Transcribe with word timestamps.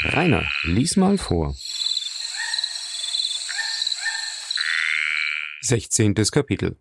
Rainer, 0.00 0.48
lies 0.62 0.96
mal 0.96 1.18
vor. 1.18 1.56
16. 5.62 6.14
Kapitel 6.14 6.78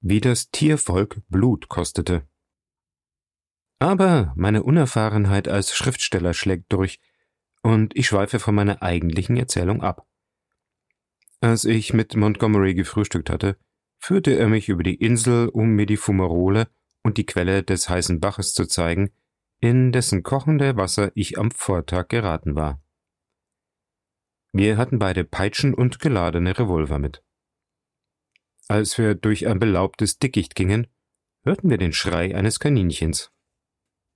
Wie 0.00 0.22
das 0.22 0.50
Tiervolk 0.50 1.20
Blut 1.28 1.68
kostete. 1.68 2.26
Aber 3.78 4.32
meine 4.34 4.62
Unerfahrenheit 4.62 5.46
als 5.46 5.76
Schriftsteller 5.76 6.32
schlägt 6.32 6.72
durch, 6.72 7.00
und 7.62 7.94
ich 7.94 8.06
schweife 8.06 8.38
von 8.38 8.54
meiner 8.54 8.82
eigentlichen 8.82 9.36
Erzählung 9.36 9.82
ab. 9.82 10.06
Als 11.42 11.66
ich 11.66 11.92
mit 11.92 12.16
Montgomery 12.16 12.72
gefrühstückt 12.72 13.28
hatte, 13.28 13.58
führte 13.98 14.38
er 14.38 14.48
mich 14.48 14.70
über 14.70 14.82
die 14.82 14.94
Insel, 14.94 15.50
um 15.50 15.72
mir 15.72 15.84
die 15.84 15.98
Fumarole 15.98 16.68
und 17.02 17.18
die 17.18 17.26
Quelle 17.26 17.62
des 17.62 17.90
heißen 17.90 18.20
Baches 18.20 18.54
zu 18.54 18.64
zeigen, 18.64 19.12
in 19.60 19.92
dessen 19.92 20.22
kochende 20.22 20.76
Wasser 20.76 21.10
ich 21.14 21.38
am 21.38 21.50
Vortag 21.50 22.08
geraten 22.08 22.54
war. 22.54 22.80
Wir 24.52 24.76
hatten 24.76 24.98
beide 24.98 25.24
Peitschen 25.24 25.74
und 25.74 25.98
geladene 25.98 26.58
Revolver 26.58 26.98
mit. 26.98 27.22
Als 28.68 28.98
wir 28.98 29.14
durch 29.14 29.46
ein 29.46 29.58
belaubtes 29.58 30.18
Dickicht 30.18 30.54
gingen, 30.54 30.86
hörten 31.42 31.70
wir 31.70 31.78
den 31.78 31.92
Schrei 31.92 32.34
eines 32.34 32.60
Kaninchens. 32.60 33.32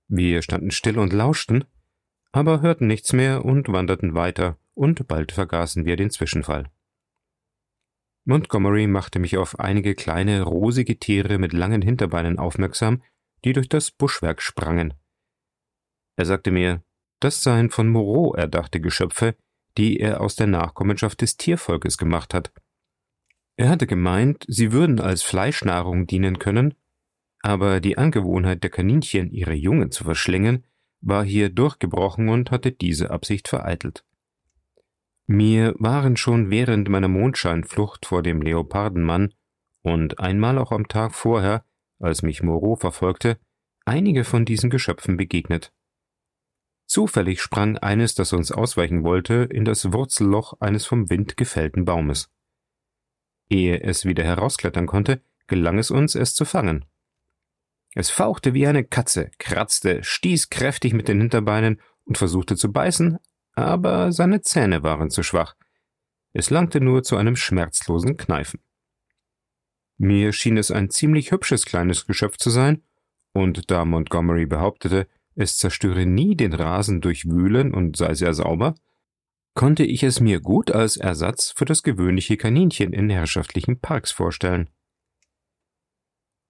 Wir 0.07 0.41
standen 0.41 0.71
still 0.71 0.99
und 0.99 1.13
lauschten, 1.13 1.65
aber 2.31 2.61
hörten 2.61 2.87
nichts 2.87 3.13
mehr 3.13 3.45
und 3.45 3.67
wanderten 3.69 4.13
weiter, 4.15 4.57
und 4.73 5.07
bald 5.07 5.31
vergaßen 5.31 5.85
wir 5.85 5.95
den 5.95 6.09
Zwischenfall. 6.09 6.71
Montgomery 8.25 8.87
machte 8.87 9.19
mich 9.19 9.37
auf 9.37 9.59
einige 9.59 9.95
kleine, 9.95 10.43
rosige 10.43 10.97
Tiere 10.97 11.37
mit 11.37 11.51
langen 11.51 11.81
Hinterbeinen 11.81 12.39
aufmerksam, 12.39 13.03
die 13.43 13.53
durch 13.53 13.67
das 13.69 13.91
Buschwerk 13.91 14.41
sprangen. 14.41 14.93
Er 16.15 16.25
sagte 16.25 16.51
mir, 16.51 16.83
das 17.19 17.41
seien 17.41 17.69
von 17.69 17.87
Moreau 17.87 18.33
erdachte 18.33 18.81
Geschöpfe, 18.81 19.35
die 19.77 19.99
er 19.99 20.21
aus 20.21 20.35
der 20.35 20.47
Nachkommenschaft 20.47 21.21
des 21.21 21.37
Tiervolkes 21.37 21.97
gemacht 21.97 22.33
hat. 22.33 22.51
Er 23.55 23.69
hatte 23.69 23.87
gemeint, 23.87 24.45
sie 24.47 24.71
würden 24.71 24.99
als 24.99 25.23
Fleischnahrung 25.23 26.07
dienen 26.07 26.39
können, 26.39 26.75
aber 27.41 27.79
die 27.79 27.97
Angewohnheit 27.97 28.63
der 28.63 28.69
Kaninchen, 28.69 29.31
ihre 29.31 29.53
Jungen 29.53 29.91
zu 29.91 30.03
verschlingen, 30.03 30.65
war 31.01 31.23
hier 31.23 31.49
durchgebrochen 31.49 32.29
und 32.29 32.51
hatte 32.51 32.71
diese 32.71 33.11
Absicht 33.11 33.47
vereitelt. 33.47 34.05
Mir 35.27 35.75
waren 35.77 36.17
schon 36.17 36.49
während 36.49 36.89
meiner 36.89 37.07
Mondscheinflucht 37.07 38.05
vor 38.05 38.23
dem 38.23 38.41
Leopardenmann 38.41 39.33
und 39.81 40.19
einmal 40.19 40.57
auch 40.57 40.71
am 40.71 40.87
Tag 40.87 41.13
vorher, 41.13 41.65
als 41.99 42.21
mich 42.21 42.43
Moreau 42.43 42.75
verfolgte, 42.75 43.37
einige 43.85 44.23
von 44.23 44.45
diesen 44.45 44.69
Geschöpfen 44.69 45.17
begegnet. 45.17 45.71
Zufällig 46.93 47.41
sprang 47.41 47.79
eines, 47.79 48.13
das 48.13 48.33
uns 48.33 48.51
ausweichen 48.51 49.03
wollte, 49.03 49.47
in 49.49 49.65
das 49.65 49.93
Wurzelloch 49.93 50.61
eines 50.61 50.85
vom 50.85 51.09
Wind 51.09 51.37
gefällten 51.37 51.85
Baumes. 51.85 52.29
Ehe 53.49 53.81
es 53.81 54.05
wieder 54.05 54.23
herausklettern 54.23 54.85
konnte, 54.85 55.23
gelang 55.47 55.79
es 55.79 55.89
uns, 55.89 56.13
es 56.13 56.35
zu 56.35 56.45
fangen. 56.45 56.85
Es 57.95 58.11
fauchte 58.11 58.53
wie 58.53 58.67
eine 58.67 58.83
Katze, 58.83 59.31
kratzte, 59.39 60.03
stieß 60.03 60.51
kräftig 60.51 60.93
mit 60.93 61.07
den 61.07 61.19
Hinterbeinen 61.19 61.81
und 62.05 62.19
versuchte 62.19 62.55
zu 62.55 62.71
beißen, 62.71 63.17
aber 63.53 64.11
seine 64.11 64.41
Zähne 64.41 64.83
waren 64.83 65.09
zu 65.09 65.23
schwach. 65.23 65.55
Es 66.31 66.51
langte 66.51 66.79
nur 66.79 67.01
zu 67.01 67.17
einem 67.17 67.35
schmerzlosen 67.35 68.17
Kneifen. 68.17 68.59
Mir 69.97 70.31
schien 70.31 70.57
es 70.57 70.69
ein 70.69 70.91
ziemlich 70.91 71.31
hübsches 71.31 71.65
kleines 71.65 72.05
Geschöpf 72.05 72.37
zu 72.37 72.51
sein, 72.51 72.83
und 73.31 73.71
da 73.71 73.83
Montgomery 73.83 74.45
behauptete, 74.45 75.07
es 75.35 75.57
zerstöre 75.57 76.05
nie 76.05 76.35
den 76.35 76.53
Rasen 76.53 77.01
durch 77.01 77.25
Wühlen 77.25 77.73
und 77.73 77.97
sei 77.97 78.13
sehr 78.13 78.33
sauber, 78.33 78.75
konnte 79.53 79.83
ich 79.83 80.03
es 80.03 80.19
mir 80.19 80.39
gut 80.39 80.71
als 80.71 80.97
Ersatz 80.97 81.51
für 81.55 81.65
das 81.65 81.83
gewöhnliche 81.83 82.37
Kaninchen 82.37 82.93
in 82.93 83.09
herrschaftlichen 83.09 83.79
Parks 83.79 84.11
vorstellen. 84.11 84.69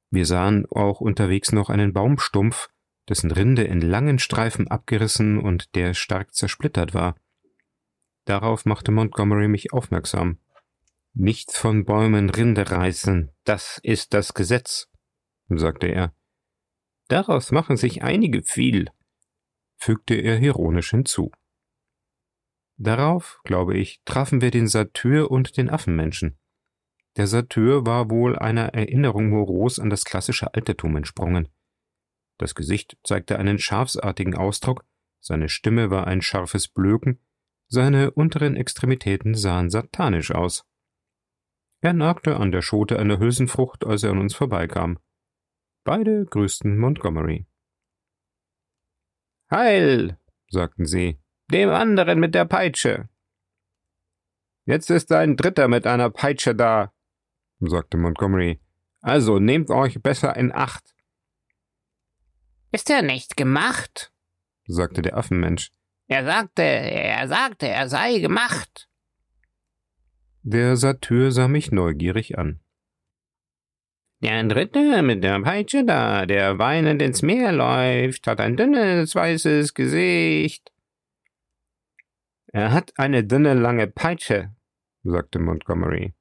Wir 0.09 0.25
sahen 0.25 0.65
auch 0.69 1.01
unterwegs 1.01 1.51
noch 1.51 1.69
einen 1.69 1.91
Baumstumpf, 1.91 2.69
dessen 3.09 3.31
Rinde 3.31 3.63
in 3.63 3.81
langen 3.81 4.19
Streifen 4.19 4.67
abgerissen 4.67 5.39
und 5.39 5.75
der 5.75 5.93
stark 5.93 6.33
zersplittert 6.33 6.93
war. 6.93 7.15
Darauf 8.25 8.65
machte 8.65 8.91
Montgomery 8.91 9.47
mich 9.47 9.73
aufmerksam. 9.73 10.37
Nicht 11.13 11.51
von 11.51 11.83
Bäumen 11.83 12.29
Rinde 12.29 12.71
reißen, 12.71 13.31
das 13.43 13.79
ist 13.83 14.13
das 14.13 14.33
Gesetz, 14.33 14.89
sagte 15.49 15.87
er. 15.87 16.13
Daraus 17.07 17.51
machen 17.51 17.77
sich 17.77 18.03
einige 18.03 18.43
viel, 18.43 18.89
fügte 19.77 20.15
er 20.15 20.39
ironisch 20.39 20.91
hinzu. 20.91 21.31
Darauf, 22.77 23.39
glaube 23.43 23.77
ich, 23.77 24.01
trafen 24.05 24.41
wir 24.41 24.51
den 24.51 24.67
Satyr 24.67 25.29
und 25.29 25.57
den 25.57 25.69
Affenmenschen. 25.69 26.37
Der 27.15 27.27
Satyr 27.27 27.85
war 27.85 28.09
wohl 28.09 28.37
einer 28.37 28.73
Erinnerung 28.73 29.29
Moreaus 29.29 29.77
an 29.77 29.89
das 29.89 30.03
klassische 30.03 30.53
Altertum 30.53 30.95
entsprungen. 30.95 31.49
Das 32.39 32.55
Gesicht 32.55 32.97
zeigte 33.03 33.37
einen 33.37 33.59
schafsartigen 33.59 34.35
Ausdruck, 34.35 34.85
seine 35.19 35.47
Stimme 35.47 35.91
war 35.91 36.07
ein 36.07 36.21
scharfes 36.21 36.67
Blöken, 36.67 37.19
seine 37.67 38.11
unteren 38.11 38.55
Extremitäten 38.55 39.35
sahen 39.35 39.69
satanisch 39.69 40.31
aus. 40.31 40.65
Er 41.81 41.93
nagte 41.93 42.37
an 42.37 42.51
der 42.51 42.61
Schote 42.61 42.97
einer 42.97 43.19
Hülsenfrucht, 43.19 43.85
als 43.85 44.03
er 44.03 44.11
an 44.11 44.19
uns 44.19 44.33
vorbeikam. 44.33 44.99
Beide 45.83 46.25
grüßten 46.25 46.77
Montgomery. 46.77 47.45
Heil, 49.51 50.17
sagten 50.49 50.85
sie, 50.85 51.19
dem 51.51 51.69
anderen 51.69 52.19
mit 52.19 52.33
der 52.33 52.45
Peitsche. 52.45 53.09
Jetzt 54.65 54.89
ist 54.89 55.11
ein 55.11 55.35
Dritter 55.35 55.67
mit 55.67 55.85
einer 55.85 56.09
Peitsche 56.09 56.55
da, 56.55 56.93
sagte 57.59 57.97
Montgomery. 57.97 58.61
Also 59.01 59.39
nehmt 59.39 59.69
euch 59.69 60.01
besser 60.01 60.37
in 60.37 60.53
Acht. 60.53 60.95
Ist 62.71 62.89
er 62.89 63.01
nicht 63.01 63.35
gemacht? 63.35 64.13
sagte 64.65 65.01
der 65.01 65.17
Affenmensch. 65.17 65.71
Er 66.07 66.23
sagte, 66.23 66.63
er 66.63 67.27
sagte, 67.27 67.67
er 67.67 67.89
sei 67.89 68.19
gemacht. 68.19 68.89
Der 70.43 70.77
Satyr 70.77 71.31
sah 71.31 71.49
mich 71.49 71.71
neugierig 71.71 72.37
an. 72.37 72.61
Der 74.23 74.41
Dritte 74.45 75.01
mit 75.01 75.21
der 75.21 75.41
Peitsche 75.41 75.83
da, 75.83 76.25
der 76.25 76.57
weinend 76.57 77.01
ins 77.01 77.21
Meer 77.21 77.51
läuft, 77.51 78.25
hat 78.25 78.39
ein 78.39 78.55
dünnes, 78.55 79.15
weißes 79.15 79.73
Gesicht. 79.73 80.71
Er 82.47 82.71
hat 82.71 82.93
eine 82.95 83.25
dünne, 83.25 83.53
lange 83.53 83.87
Peitsche, 83.87 84.55
sagte 85.03 85.39
Montgomery. 85.39 86.13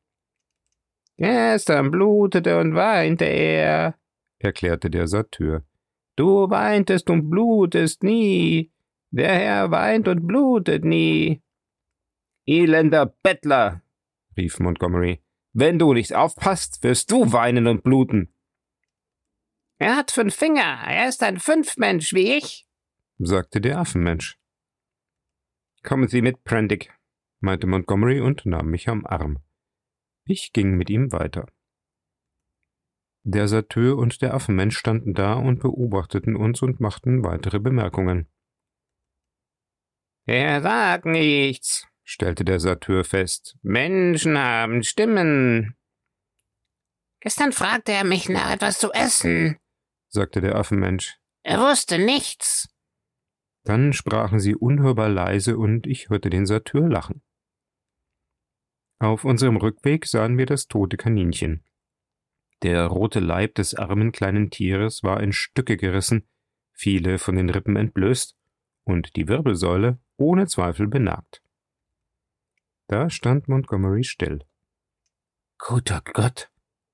Gestern 1.17 1.93
blutete 1.93 2.59
und 2.59 2.75
weinte 2.75 3.25
er, 3.25 3.95
erklärte 4.41 4.91
der 4.91 5.07
Satyr. 5.07 5.63
Du 6.17 6.51
weintest 6.51 7.09
und 7.09 7.31
blutest 7.31 8.03
nie. 8.03 8.73
Der 9.13 9.33
Herr 9.33 9.71
weint 9.71 10.09
und 10.09 10.27
blutet 10.27 10.85
nie. 10.85 11.41
Elender 12.47 13.07
Bettler, 13.23 13.83
rief 14.37 14.59
Montgomery. 14.59 15.23
Wenn 15.53 15.79
du 15.79 15.93
nicht 15.93 16.15
aufpasst, 16.15 16.83
wirst 16.83 17.11
du 17.11 17.33
weinen 17.33 17.67
und 17.67 17.83
bluten. 17.83 18.35
Er 19.79 19.97
hat 19.97 20.11
fünf 20.11 20.35
Finger, 20.35 20.83
er 20.87 21.09
ist 21.09 21.23
ein 21.23 21.39
Fünfmensch 21.39 22.13
wie 22.13 22.35
ich, 22.37 22.67
sagte 23.19 23.61
der 23.61 23.79
Affenmensch. 23.79 24.39
Kommen 25.83 26.09
Sie 26.09 26.23
mit, 26.23 26.45
Prendick, 26.45 26.93
meinte 27.41 27.67
Montgomery 27.67 28.21
und 28.21 28.47
nahm 28.47 28.67
mich 28.69 28.89
am 28.89 29.05
Arm. 29.05 29.39
Ich 30.25 30.53
ging 30.53 30.77
mit 30.77 30.89
ihm 30.89 31.13
weiter. 31.13 31.47
Der 33.25 33.49
Satyr 33.49 33.97
und 33.97 34.23
der 34.23 34.35
Affenmensch 34.35 34.77
standen 34.77 35.15
da 35.15 35.35
und 35.35 35.61
beobachteten 35.61 36.37
uns 36.37 36.63
und 36.63 36.81
machten 36.81 37.25
weitere 37.25 37.59
Bemerkungen. 37.59 38.29
Er 40.27 40.63
sagt 40.63 41.07
nichts, 41.07 41.87
stellte 42.05 42.45
der 42.45 42.61
Satyr 42.61 43.05
fest. 43.05 43.57
Menschen 43.63 44.37
haben 44.39 44.83
Stimmen. 44.83 45.77
Gestern 47.21 47.53
fragte 47.53 47.93
er 47.93 48.05
mich 48.05 48.29
nach 48.29 48.51
etwas 48.53 48.79
zu 48.79 48.93
essen, 48.93 49.59
sagte 50.09 50.41
der 50.41 50.57
Affenmensch. 50.57 51.19
Er 51.45 51.61
wusste 51.61 51.99
nichts. 51.99 52.69
Dann 53.65 53.93
sprachen 53.93 54.41
sie 54.41 54.57
unhörbar 54.57 55.09
leise 55.09 55.57
und 55.57 55.87
ich 55.87 56.09
hörte 56.09 56.31
den 56.31 56.47
Satyr 56.47 56.89
lachen. 56.89 57.23
Auf 58.99 59.25
unserem 59.25 59.57
Rückweg 59.57 60.07
sahen 60.07 60.39
wir 60.39 60.47
das 60.47 60.67
tote 60.67 60.97
Kaninchen. 60.97 61.65
Der 62.63 62.87
rote 62.87 63.19
Leib 63.19 63.57
des 63.57 63.75
armen 63.75 64.13
kleinen 64.13 64.51
Tieres 64.51 65.03
war 65.03 65.21
in 65.21 65.33
Stücke 65.33 65.77
gerissen, 65.77 66.29
viele 66.73 67.19
von 67.19 67.35
den 67.35 67.51
Rippen 67.51 67.77
entblößt 67.77 68.37
und 68.85 69.17
die 69.17 69.27
Wirbelsäule 69.27 69.99
ohne 70.17 70.47
Zweifel 70.47 70.87
benagt. 70.87 71.42
Da 72.93 73.09
stand 73.09 73.49
Montgomery 73.49 74.05
still. 74.05 74.45
Guter 75.57 76.03
Gott, 76.13 76.51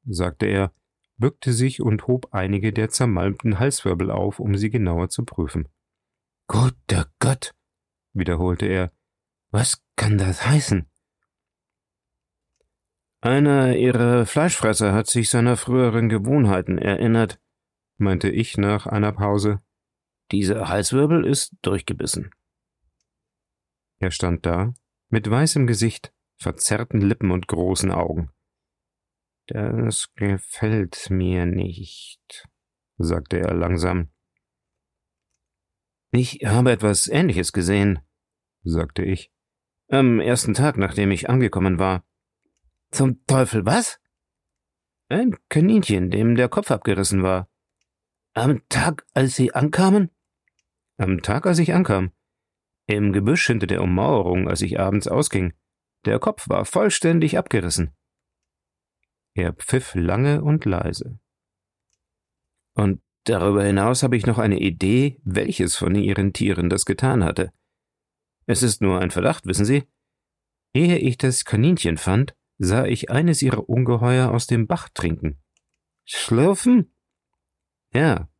sagte 0.06 0.46
er, 0.46 0.72
bückte 1.16 1.52
sich 1.52 1.82
und 1.82 2.06
hob 2.06 2.32
einige 2.32 2.72
der 2.72 2.88
zermalmten 2.88 3.58
Halswirbel 3.58 4.12
auf, 4.12 4.38
um 4.38 4.56
sie 4.56 4.70
genauer 4.70 5.08
zu 5.08 5.24
prüfen. 5.24 5.68
Guter 6.46 7.10
Gott, 7.18 7.52
wiederholte 8.12 8.66
er. 8.66 8.92
Was 9.50 9.82
kann 9.96 10.18
das 10.18 10.46
heißen? 10.46 10.88
Einer 13.20 13.74
ihrer 13.74 14.24
Fleischfresser 14.24 14.92
hat 14.92 15.08
sich 15.08 15.30
seiner 15.30 15.56
früheren 15.56 16.08
Gewohnheiten 16.08 16.78
erinnert, 16.78 17.40
meinte 17.96 18.30
ich 18.30 18.56
nach 18.56 18.86
einer 18.86 19.10
Pause. 19.10 19.62
Dieser 20.30 20.68
Halswirbel 20.68 21.26
ist 21.26 21.56
durchgebissen. 21.62 22.30
Er 23.98 24.12
stand 24.12 24.46
da, 24.46 24.74
mit 25.08 25.28
weißem 25.28 25.66
Gesicht, 25.66 26.12
verzerrten 26.36 27.00
Lippen 27.00 27.30
und 27.30 27.48
großen 27.48 27.90
Augen. 27.90 28.30
Das 29.46 30.12
gefällt 30.14 31.08
mir 31.10 31.46
nicht, 31.46 32.46
sagte 32.98 33.38
er 33.38 33.54
langsam. 33.54 34.10
Ich 36.10 36.40
habe 36.44 36.72
etwas 36.72 37.06
Ähnliches 37.06 37.52
gesehen, 37.52 38.00
sagte 38.62 39.02
ich, 39.02 39.32
am 39.90 40.20
ersten 40.20 40.52
Tag, 40.52 40.76
nachdem 40.76 41.10
ich 41.10 41.30
angekommen 41.30 41.78
war. 41.78 42.04
Zum 42.90 43.24
Teufel 43.26 43.64
was? 43.64 43.98
Ein 45.08 45.36
Kaninchen, 45.48 46.10
dem 46.10 46.34
der 46.34 46.50
Kopf 46.50 46.70
abgerissen 46.70 47.22
war. 47.22 47.48
Am 48.34 48.68
Tag, 48.68 49.06
als 49.14 49.36
Sie 49.36 49.54
ankamen? 49.54 50.10
Am 50.98 51.22
Tag, 51.22 51.46
als 51.46 51.58
ich 51.58 51.72
ankam. 51.72 52.12
Im 52.88 53.12
Gebüsch 53.12 53.46
hinter 53.46 53.66
der 53.66 53.82
Ummauerung, 53.82 54.48
als 54.48 54.62
ich 54.62 54.80
abends 54.80 55.08
ausging. 55.08 55.52
Der 56.06 56.18
Kopf 56.18 56.48
war 56.48 56.64
vollständig 56.64 57.36
abgerissen. 57.36 57.94
Er 59.34 59.52
pfiff 59.52 59.94
lange 59.94 60.42
und 60.42 60.64
leise. 60.64 61.20
Und 62.74 63.02
darüber 63.24 63.62
hinaus 63.62 64.02
habe 64.02 64.16
ich 64.16 64.24
noch 64.24 64.38
eine 64.38 64.58
Idee, 64.58 65.20
welches 65.22 65.76
von 65.76 65.94
Ihren 65.96 66.32
Tieren 66.32 66.70
das 66.70 66.86
getan 66.86 67.24
hatte. 67.24 67.52
Es 68.46 68.62
ist 68.62 68.80
nur 68.80 69.00
ein 69.00 69.10
Verdacht, 69.10 69.44
wissen 69.44 69.66
Sie? 69.66 69.84
Ehe 70.72 70.96
ich 70.96 71.18
das 71.18 71.44
Kaninchen 71.44 71.98
fand, 71.98 72.34
sah 72.56 72.86
ich 72.86 73.10
eines 73.10 73.42
ihrer 73.42 73.68
Ungeheuer 73.68 74.30
aus 74.30 74.46
dem 74.46 74.66
Bach 74.66 74.88
trinken. 74.88 75.42
Schlürfen? 76.06 76.94
Ja. 77.92 78.30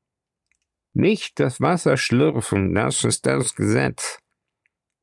Nicht 0.95 1.39
das 1.39 1.61
Wasser 1.61 1.99
schlürfen, 1.99 2.75
das 2.75 3.05
ist 3.05 3.27
das 3.27 3.55
Gesetz. 3.55 4.21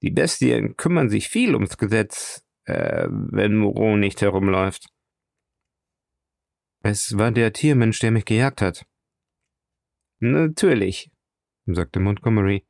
Die 0.02 0.12
Bestien 0.12 0.76
kümmern 0.78 1.10
sich 1.10 1.30
viel 1.30 1.56
ums 1.56 1.78
Gesetz, 1.78 2.46
äh, 2.66 3.08
wenn 3.10 3.56
Moreau 3.56 3.96
nicht 3.96 4.22
herumläuft. 4.22 4.88
Es 6.84 7.18
war 7.18 7.32
der 7.32 7.54
Tiermensch, 7.54 8.00
der 8.00 8.12
mich 8.12 8.26
gejagt 8.26 8.62
hat. 8.62 8.86
Natürlich, 10.20 11.12
sagte 11.66 12.00
Montgomery. 12.00 12.66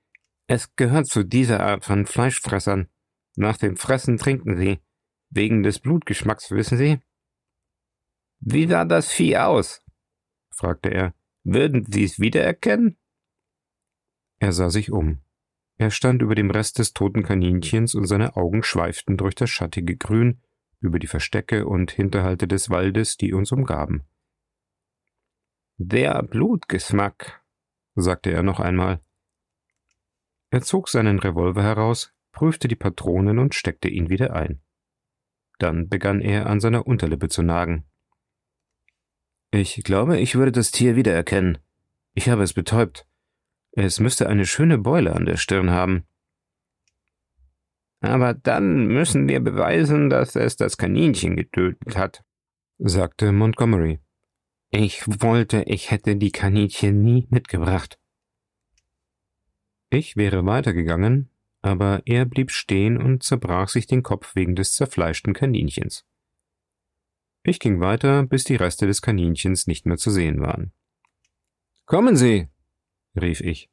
Es 0.48 0.76
gehört 0.76 1.08
zu 1.08 1.24
dieser 1.24 1.62
Art 1.62 1.86
von 1.86 2.06
Fleischfressern. 2.06 2.88
Nach 3.36 3.58
dem 3.58 3.76
Fressen 3.76 4.18
trinken 4.18 4.58
sie. 4.58 4.80
Wegen 5.30 5.64
des 5.64 5.80
Blutgeschmacks, 5.80 6.52
wissen 6.52 6.78
Sie? 6.78 7.02
Wie 8.40 8.68
sah 8.68 8.86
das 8.86 9.12
Vieh 9.12 9.38
aus? 9.38 9.84
fragte 10.52 10.90
er. 10.90 11.14
Würden 11.44 11.86
Sie 11.92 12.04
es 12.04 12.20
wiedererkennen? 12.20 12.98
Er 14.40 14.54
sah 14.54 14.70
sich 14.70 14.92
um. 14.92 15.25
Er 15.78 15.92
stand 15.92 16.22
über 16.22 16.36
dem 16.36 16.52
Rest 16.52 16.80
des 16.80 16.94
toten 16.94 17.24
Kaninchens 17.24 17.96
und 17.96 18.06
seine 18.06 18.38
Augen 18.38 18.64
schweiften 18.64 19.18
durch 19.18 19.36
das 19.36 19.50
schattige 19.50 19.98
Grün, 19.98 20.42
über 20.80 21.00
die 21.00 21.08
Verstecke 21.08 21.66
und 21.66 21.92
Hinterhalte 21.92 22.48
des 22.48 22.70
Waldes, 22.70 23.18
die 23.18 23.34
uns 23.34 23.52
umgaben. 23.52 24.04
Der 25.78 26.24
Blutgeschmack, 26.24 27.44
sagte 27.96 28.32
er 28.32 28.44
noch 28.44 28.60
einmal. 28.60 29.02
Er 30.50 30.62
zog 30.62 30.88
seinen 30.88 31.20
Revolver 31.20 31.64
heraus, 31.64 32.14
prüfte 32.32 32.68
die 32.68 32.76
Patronen 32.76 33.40
und 33.40 33.56
steckte 33.56 33.90
ihn 33.90 34.10
wieder 34.10 34.34
ein. 34.34 34.62
Dann 35.60 35.90
begann 35.90 36.22
er 36.22 36.48
an 36.48 36.60
seiner 36.60 36.88
Unterlippe 36.88 37.28
zu 37.28 37.42
nagen. 37.42 37.86
Ich 39.52 39.84
glaube, 39.84 40.20
ich 40.20 40.36
würde 40.36 40.52
das 40.52 40.72
Tier 40.72 40.96
wiedererkennen. 40.96 41.58
Ich 42.14 42.30
habe 42.30 42.44
es 42.44 42.54
betäubt. 42.54 43.08
Es 43.78 44.00
müsste 44.00 44.30
eine 44.30 44.46
schöne 44.46 44.78
Beule 44.78 45.14
an 45.14 45.26
der 45.26 45.36
Stirn 45.36 45.70
haben. 45.70 46.06
Aber 48.00 48.34
dann 48.34 48.88
müssen 48.88 49.28
wir 49.28 49.42
beweisen, 49.42 50.10
dass 50.10 50.36
es 50.38 50.56
das 50.56 50.78
Kaninchen 50.78 51.36
getötet 51.36 51.98
hat, 51.98 52.24
sagte 52.78 53.34
Montgomery. 53.34 54.00
Ich 54.70 55.04
wollte, 55.06 55.64
ich 55.64 55.92
hätte 55.92 56.16
die 56.16 56.32
Kaninchen 56.32 57.02
nie 57.02 57.28
mitgebracht. 57.30 58.00
Ich 59.90 60.16
wäre 60.16 60.46
weitergegangen, 60.46 61.30
aber 61.62 62.02
er 62.06 62.26
blieb 62.26 62.52
stehen 62.52 62.98
und 62.98 63.24
zerbrach 63.24 63.68
sich 63.68 63.88
den 63.88 64.04
Kopf 64.04 64.36
wegen 64.36 64.56
des 64.56 64.74
zerfleischten 64.74 65.34
Kaninchens. 65.34 66.06
Ich 67.44 67.60
ging 67.60 67.82
weiter, 67.82 68.24
bis 68.24 68.46
die 68.46 68.56
Reste 68.56 68.88
des 68.88 69.02
Kaninchens 69.02 69.68
nicht 69.68 69.86
mehr 69.86 69.98
zu 69.98 70.12
sehen 70.12 70.40
waren. 70.42 70.72
Kommen 71.86 72.16
Sie, 72.16 72.50
rief 73.16 73.42
ich. 73.42 73.70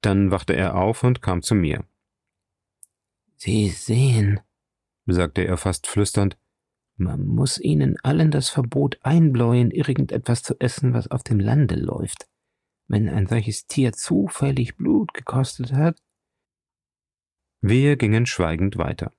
Dann 0.00 0.30
wachte 0.30 0.54
er 0.54 0.76
auf 0.76 1.02
und 1.02 1.22
kam 1.22 1.42
zu 1.42 1.54
mir. 1.54 1.84
Sie 3.36 3.68
sehen, 3.68 4.40
sagte 5.06 5.42
er 5.42 5.56
fast 5.56 5.86
flüsternd, 5.86 6.38
man 6.96 7.26
muss 7.26 7.58
ihnen 7.58 7.98
allen 8.02 8.30
das 8.30 8.48
Verbot 8.48 8.98
einbläuen, 9.02 9.70
irgendetwas 9.70 10.42
zu 10.42 10.58
essen, 10.60 10.94
was 10.94 11.10
auf 11.10 11.22
dem 11.22 11.38
Lande 11.38 11.74
läuft. 11.74 12.26
Wenn 12.88 13.08
ein 13.08 13.26
solches 13.26 13.66
Tier 13.66 13.92
zufällig 13.92 14.76
Blut 14.76 15.12
gekostet 15.12 15.72
hat, 15.72 16.00
wir 17.60 17.96
gingen 17.96 18.26
schweigend 18.26 18.78
weiter. 18.78 19.12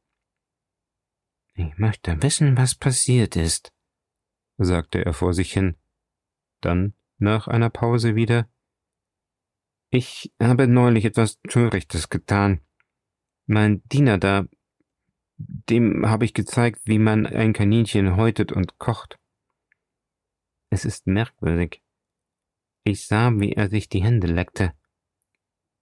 Ich 1.54 1.78
möchte 1.78 2.22
wissen, 2.22 2.56
was 2.56 2.76
passiert 2.76 3.36
ist, 3.36 3.74
sagte 4.58 5.04
er 5.04 5.14
vor 5.14 5.34
sich 5.34 5.52
hin. 5.52 5.76
Dann, 6.62 6.94
nach 7.18 7.48
einer 7.48 7.70
Pause 7.70 8.16
wieder, 8.16 8.50
ich 9.90 10.34
habe 10.42 10.68
neulich 10.68 11.06
etwas 11.06 11.40
Törichtes 11.42 12.10
getan. 12.10 12.62
Mein 13.46 13.82
Diener 13.86 14.18
da, 14.18 14.46
dem 15.38 16.06
habe 16.08 16.26
ich 16.26 16.34
gezeigt, 16.34 16.82
wie 16.86 17.00
man 17.00 17.26
ein 17.26 17.54
Kaninchen 17.54 18.16
häutet 18.16 18.52
und 18.52 18.78
kocht. 18.80 19.20
Es 20.70 20.84
ist 20.84 21.08
merkwürdig. 21.08 21.82
Ich 22.84 23.06
sah, 23.06 23.32
wie 23.40 23.54
er 23.54 23.70
sich 23.70 23.90
die 23.90 24.04
Hände 24.04 24.28
leckte. 24.28 24.74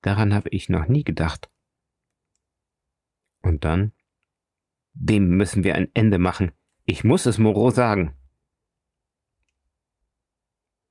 Daran 0.02 0.34
habe 0.34 0.50
ich 0.50 0.70
noch 0.70 0.88
nie 0.88 1.04
gedacht. 1.04 1.50
Und 3.42 3.64
dann? 3.64 3.94
Dem 4.94 5.30
müssen 5.30 5.64
wir 5.64 5.76
ein 5.76 5.90
Ende 5.94 6.20
machen. 6.20 6.52
Ich 6.86 7.04
muss 7.04 7.26
es 7.26 7.38
Moreau 7.38 7.72
sagen. 7.72 8.16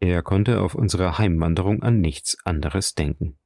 Er 0.00 0.22
konnte 0.22 0.60
auf 0.60 0.74
unserer 0.74 1.18
Heimwanderung 1.18 1.82
an 1.82 2.00
nichts 2.00 2.36
anderes 2.44 2.94
denken. 2.94 3.38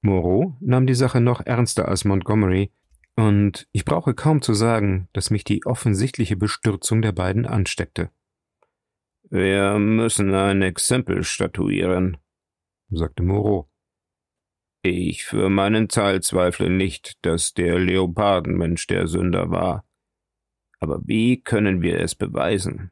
Moreau 0.00 0.56
nahm 0.60 0.86
die 0.86 0.94
Sache 0.94 1.20
noch 1.20 1.40
ernster 1.40 1.88
als 1.88 2.04
Montgomery, 2.04 2.72
und 3.14 3.68
ich 3.72 3.84
brauche 3.84 4.14
kaum 4.14 4.42
zu 4.42 4.54
sagen, 4.54 5.08
dass 5.12 5.30
mich 5.30 5.44
die 5.44 5.64
offensichtliche 5.66 6.36
Bestürzung 6.36 7.02
der 7.02 7.12
beiden 7.12 7.46
ansteckte. 7.46 8.10
Wir 9.30 9.78
müssen 9.78 10.34
ein 10.34 10.62
Exempel 10.62 11.22
statuieren, 11.22 12.16
sagte 12.90 13.22
Moreau. 13.22 13.70
Ich 14.82 15.24
für 15.24 15.48
meinen 15.48 15.88
Teil 15.88 16.22
zweifle 16.22 16.68
nicht, 16.68 17.24
dass 17.24 17.54
der 17.54 17.78
Leopardenmensch 17.78 18.86
der 18.88 19.06
Sünder 19.06 19.50
war. 19.50 19.86
Aber 20.80 21.00
wie 21.06 21.40
können 21.40 21.80
wir 21.82 22.00
es 22.00 22.16
beweisen? 22.16 22.90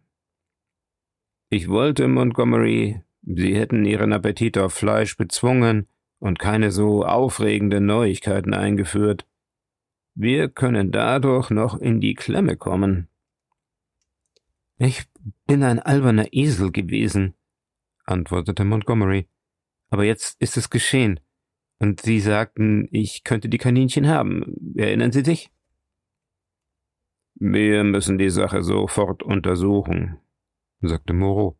Ich 1.52 1.69
wollte, 1.69 2.07
Montgomery, 2.07 3.02
Sie 3.23 3.57
hätten 3.57 3.85
Ihren 3.85 4.12
Appetit 4.12 4.57
auf 4.57 4.73
Fleisch 4.73 5.16
bezwungen 5.16 5.88
und 6.21 6.38
keine 6.38 6.71
so 6.71 7.04
aufregenden 7.04 7.87
Neuigkeiten 7.87 8.54
eingeführt. 8.54 9.26
Wir 10.14 10.49
können 10.49 10.92
dadurch 10.92 11.50
noch 11.50 11.76
in 11.76 12.00
die 12.00 12.14
Klemme 12.14 12.57
kommen. 12.57 13.09
Ich 14.78 15.07
bin 15.49 15.64
ein 15.64 15.80
alberner 15.80 16.33
Esel 16.33 16.71
gewesen, 16.71 17.35
antwortete 18.04 18.64
Montgomery. 18.64 19.26
Aber 19.88 20.04
jetzt 20.04 20.40
ist 20.40 20.57
es 20.57 20.71
geschehen. 20.71 21.19
Und 21.80 22.00
Sie 22.00 22.21
sagten, 22.21 22.88
ich 22.92 23.25
könnte 23.25 23.49
die 23.49 23.59
Kaninchen 23.59 24.07
haben. 24.07 24.75
Erinnern 24.76 25.11
Sie 25.11 25.25
sich? 25.25 25.50
Wir 27.35 27.83
müssen 27.83 28.19
die 28.19 28.30
Sache 28.30 28.62
sofort 28.62 29.25
untersuchen, 29.25 30.21
sagte 30.81 31.13
Moreau. 31.13 31.59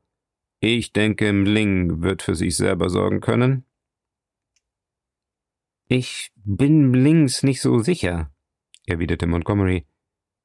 Ich 0.61 0.93
denke, 0.93 1.33
Mling 1.33 2.03
wird 2.03 2.23
für 2.23 2.35
sich 2.35 2.57
selber 2.57 2.91
sorgen 2.91 3.21
können. 3.21 3.65
Ich 5.89 6.31
bin 6.37 6.91
Mlings 6.91 7.43
nicht 7.43 7.61
so 7.61 7.81
sicher, 7.81 8.33
erwiderte 8.87 9.27
Montgomery. 9.27 9.87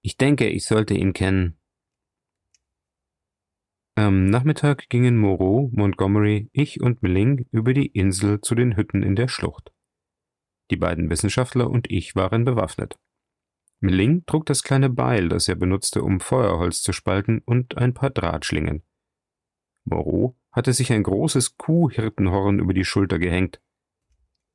Ich 0.02 0.18
denke, 0.18 0.48
ich 0.48 0.66
sollte 0.66 0.94
ihn 0.94 1.14
kennen. 1.14 1.58
Am 3.96 4.26
Nachmittag 4.26 4.90
gingen 4.90 5.18
Moreau, 5.18 5.70
Montgomery, 5.72 6.50
ich 6.52 6.82
und 6.82 7.02
Milling 7.02 7.48
über 7.52 7.74
die 7.74 7.88
Insel 7.88 8.42
zu 8.42 8.56
den 8.56 8.76
Hütten 8.76 9.04
in 9.04 9.16
der 9.16 9.28
Schlucht. 9.28 9.72
Die 10.72 10.78
beiden 10.78 11.10
Wissenschaftler 11.10 11.70
und 11.70 11.90
ich 11.90 12.16
waren 12.16 12.44
bewaffnet. 12.44 12.98
Milling 13.86 14.26
trug 14.26 14.46
das 14.46 14.64
kleine 14.64 14.90
Beil, 14.90 15.30
das 15.30 15.48
er 15.48 15.56
benutzte, 15.56 16.02
um 16.02 16.20
Feuerholz 16.20 16.82
zu 16.82 16.92
spalten, 16.92 17.40
und 17.46 17.78
ein 17.78 17.94
paar 17.94 18.10
Drahtschlingen. 18.10 18.84
Moreau 19.84 20.36
hatte 20.52 20.74
sich 20.74 20.92
ein 20.92 21.04
großes 21.04 21.58
Kuhhirtenhorn 21.58 22.60
über 22.60 22.74
die 22.74 22.86
Schulter 22.86 23.20
gehängt. 23.20 23.62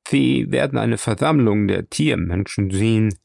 Sie 0.07 0.51
werden 0.51 0.77
eine 0.77 0.97
Versammlung 0.97 1.67
der 1.67 1.89
Tiermenschen 1.89 2.71
sehen, 2.71 3.17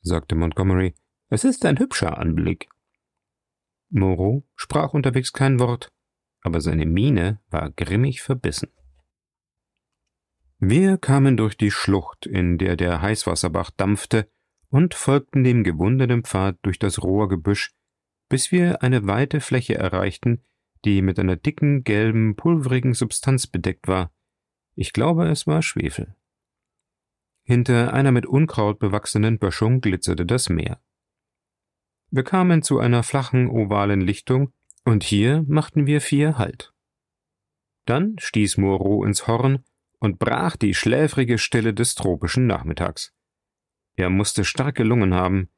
sagte 0.00 0.34
Montgomery. 0.36 0.94
Es 1.30 1.44
ist 1.44 1.64
ein 1.64 1.78
hübscher 1.78 2.18
Anblick. 2.18 2.68
Moreau 3.90 4.44
sprach 4.54 4.94
unterwegs 4.94 5.32
kein 5.32 5.58
Wort, 5.58 5.90
aber 6.42 6.60
seine 6.60 6.86
Miene 6.86 7.40
war 7.50 7.70
grimmig 7.70 8.22
verbissen. 8.22 8.70
Wir 10.58 10.98
kamen 10.98 11.36
durch 11.36 11.56
die 11.56 11.70
Schlucht, 11.70 12.26
in 12.26 12.58
der 12.58 12.76
der 12.76 13.00
Heißwasserbach 13.00 13.70
dampfte, 13.70 14.28
und 14.70 14.94
folgten 14.94 15.44
dem 15.44 15.64
gewundenen 15.64 16.24
Pfad 16.24 16.58
durch 16.62 16.78
das 16.78 17.02
Rohrgebüsch, 17.02 17.72
bis 18.28 18.52
wir 18.52 18.82
eine 18.82 19.06
weite 19.06 19.40
Fläche 19.40 19.74
erreichten, 19.76 20.42
die 20.84 21.02
mit 21.02 21.18
einer 21.18 21.36
dicken, 21.36 21.84
gelben, 21.84 22.36
pulverigen 22.36 22.94
Substanz 22.94 23.46
bedeckt 23.46 23.88
war. 23.88 24.12
Ich 24.74 24.92
glaube, 24.92 25.28
es 25.28 25.46
war 25.46 25.62
Schwefel. 25.62 26.14
Hinter 27.42 27.94
einer 27.94 28.12
mit 28.12 28.26
Unkraut 28.26 28.78
bewachsenen 28.78 29.38
Böschung 29.38 29.80
glitzerte 29.80 30.26
das 30.26 30.48
Meer. 30.48 30.80
Wir 32.10 32.22
kamen 32.22 32.62
zu 32.62 32.78
einer 32.78 33.02
flachen, 33.02 33.48
ovalen 33.48 34.00
Lichtung, 34.00 34.52
und 34.84 35.02
hier 35.02 35.44
machten 35.46 35.86
wir 35.86 36.00
vier 36.00 36.38
Halt. 36.38 36.72
Dann 37.84 38.16
stieß 38.18 38.58
Moreau 38.58 39.04
ins 39.04 39.26
Horn 39.26 39.64
und 39.98 40.18
brach 40.18 40.56
die 40.56 40.74
schläfrige 40.74 41.38
Stille 41.38 41.74
des 41.74 41.94
tropischen 41.94 42.46
Nachmittags. 42.46 43.14
Er 43.98 44.10
musste 44.10 44.44
starke 44.44 44.84
Lungen 44.84 45.12
haben. 45.12 45.50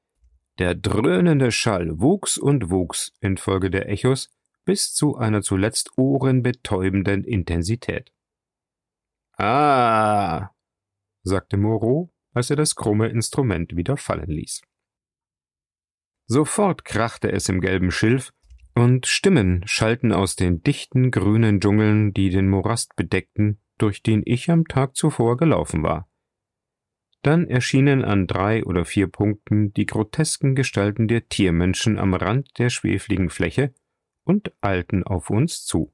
Der 0.58 0.74
dröhnende 0.74 1.52
Schall 1.52 2.00
wuchs 2.00 2.38
und 2.38 2.70
wuchs 2.70 3.12
infolge 3.20 3.70
der 3.70 3.90
Echos 3.90 4.30
bis 4.64 4.94
zu 4.94 5.16
einer 5.16 5.42
zuletzt 5.42 5.90
ohrenbetäubenden 5.98 7.24
Intensität. 7.24 8.14
Ah, 9.36 10.50
sagte 11.22 11.58
Moreau, 11.58 12.14
als 12.32 12.48
er 12.48 12.56
das 12.56 12.76
krumme 12.76 13.08
Instrument 13.08 13.76
wieder 13.76 13.98
fallen 13.98 14.30
ließ. 14.30 14.62
Sofort 16.26 16.86
krachte 16.86 17.30
es 17.30 17.48
im 17.50 17.60
gelben 17.60 17.90
Schilf, 17.90 18.32
und 18.74 19.06
Stimmen 19.06 19.66
schallten 19.66 20.12
aus 20.12 20.34
den 20.34 20.62
dichten 20.62 21.10
grünen 21.10 21.60
Dschungeln, 21.60 22.14
die 22.14 22.30
den 22.30 22.48
Morast 22.48 22.96
bedeckten, 22.96 23.60
durch 23.76 24.02
den 24.02 24.22
ich 24.24 24.50
am 24.50 24.66
Tag 24.66 24.96
zuvor 24.96 25.36
gelaufen 25.36 25.82
war. 25.82 26.09
Dann 27.22 27.46
erschienen 27.48 28.04
an 28.04 28.26
drei 28.26 28.64
oder 28.64 28.84
vier 28.84 29.06
Punkten 29.06 29.74
die 29.74 29.86
grotesken 29.86 30.54
Gestalten 30.54 31.06
der 31.06 31.28
Tiermenschen 31.28 31.98
am 31.98 32.14
Rand 32.14 32.58
der 32.58 32.70
schwefligen 32.70 33.28
Fläche 33.28 33.74
und 34.24 34.52
eilten 34.62 35.04
auf 35.04 35.28
uns 35.28 35.64
zu. 35.64 35.92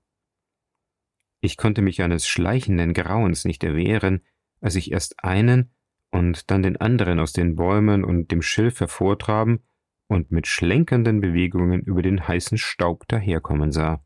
Ich 1.41 1.57
konnte 1.57 1.83
mich 1.83 2.03
eines 2.03 2.27
schleichenden 2.27 2.93
Grauens 2.93 3.45
nicht 3.45 3.65
erwehren, 3.65 4.23
als 4.61 4.77
ich 4.77 4.93
erst 4.93 5.23
einen 5.23 5.73
und 6.11 6.51
dann 6.51 6.63
den 6.63 6.77
anderen 6.77 7.19
aus 7.21 7.33
den 7.33 7.57
Bäumen 7.57 8.05
und 8.05 8.31
dem 8.31 8.43
Schilf 8.43 8.81
hervortraben 8.81 9.61
und 10.09 10.31
mit 10.31 10.47
schlenkernden 10.47 11.21
Bewegungen 11.21 11.81
über 11.81 12.03
den 12.03 12.27
heißen 12.27 12.59
Staub 12.59 13.07
daherkommen 13.09 13.73
sah. 13.73 14.05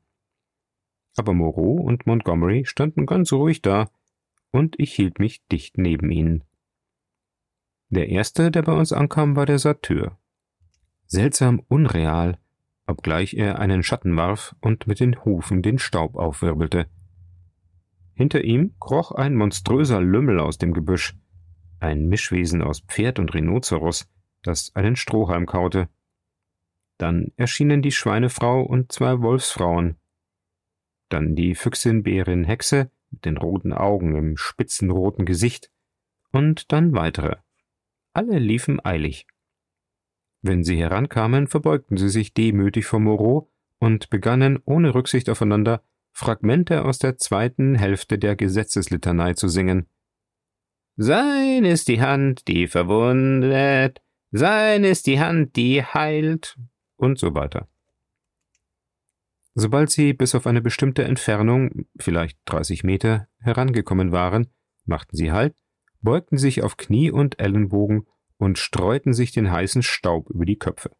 Aber 1.16 1.34
Moreau 1.34 1.74
und 1.74 2.06
Montgomery 2.06 2.64
standen 2.64 3.04
ganz 3.06 3.32
ruhig 3.32 3.62
da, 3.62 3.90
und 4.52 4.74
ich 4.78 4.94
hielt 4.94 5.18
mich 5.18 5.46
dicht 5.48 5.78
neben 5.78 6.10
ihnen. 6.10 6.44
Der 7.90 8.08
erste, 8.08 8.52
der 8.52 8.62
bei 8.62 8.72
uns 8.72 8.92
ankam, 8.92 9.34
war 9.34 9.46
der 9.46 9.58
Satyr. 9.58 10.16
Seltsam 11.06 11.60
unreal, 11.66 12.38
obgleich 12.86 13.34
er 13.34 13.58
einen 13.58 13.82
Schatten 13.82 14.16
warf 14.16 14.54
und 14.60 14.86
mit 14.86 15.00
den 15.00 15.24
Hufen 15.24 15.60
den 15.60 15.80
Staub 15.80 16.14
aufwirbelte. 16.14 16.86
Hinter 18.14 18.44
ihm 18.44 18.76
kroch 18.78 19.10
ein 19.10 19.34
monströser 19.34 20.00
Lümmel 20.00 20.38
aus 20.38 20.56
dem 20.56 20.72
Gebüsch, 20.72 21.16
ein 21.80 22.06
Mischwesen 22.06 22.62
aus 22.62 22.80
Pferd 22.80 23.18
und 23.18 23.34
Rhinoceros, 23.34 24.08
das 24.42 24.74
einen 24.76 24.94
Strohhalm 24.94 25.46
kaute. 25.46 25.88
Dann 26.96 27.32
erschienen 27.36 27.82
die 27.82 27.92
Schweinefrau 27.92 28.62
und 28.62 28.92
zwei 28.92 29.20
Wolfsfrauen. 29.20 29.96
Dann 31.08 31.34
die 31.34 31.56
Füchsin 31.56 32.04
Bärin 32.04 32.44
Hexe 32.44 32.92
mit 33.10 33.24
den 33.24 33.36
roten 33.36 33.72
Augen 33.72 34.14
im 34.14 34.36
spitzenroten 34.36 35.24
Gesicht. 35.24 35.72
Und 36.30 36.70
dann 36.70 36.92
weitere. 36.92 37.38
Alle 38.12 38.38
liefen 38.38 38.84
eilig. 38.84 39.26
Wenn 40.42 40.64
sie 40.64 40.76
herankamen, 40.76 41.46
verbeugten 41.46 41.96
sie 41.96 42.08
sich 42.08 42.34
demütig 42.34 42.86
vor 42.86 42.98
Moreau 42.98 43.50
und 43.78 44.10
begannen 44.10 44.58
ohne 44.64 44.94
Rücksicht 44.94 45.28
aufeinander 45.28 45.82
Fragmente 46.12 46.84
aus 46.84 46.98
der 46.98 47.18
zweiten 47.18 47.76
Hälfte 47.76 48.18
der 48.18 48.36
Gesetzeslitanei 48.36 49.34
zu 49.34 49.48
singen. 49.48 49.86
Sein 50.96 51.64
ist 51.64 51.88
die 51.88 52.00
Hand, 52.02 52.48
die 52.48 52.66
verwundet, 52.66 54.02
sein 54.32 54.84
ist 54.84 55.06
die 55.06 55.20
Hand, 55.20 55.56
die 55.56 55.82
heilt, 55.82 56.58
und 56.96 57.18
so 57.18 57.34
weiter. 57.34 57.68
Sobald 59.54 59.90
sie 59.90 60.12
bis 60.12 60.34
auf 60.34 60.46
eine 60.46 60.60
bestimmte 60.60 61.04
Entfernung, 61.04 61.86
vielleicht 61.98 62.38
30 62.46 62.84
Meter, 62.84 63.28
herangekommen 63.38 64.12
waren, 64.12 64.48
machten 64.84 65.16
sie 65.16 65.32
Halt 65.32 65.54
beugten 66.00 66.38
sich 66.38 66.62
auf 66.62 66.76
Knie 66.76 67.10
und 67.10 67.40
Ellenbogen 67.40 68.06
und 68.38 68.58
streuten 68.58 69.12
sich 69.12 69.32
den 69.32 69.50
heißen 69.50 69.82
Staub 69.82 70.30
über 70.30 70.44
die 70.44 70.58
Köpfe. 70.58 70.90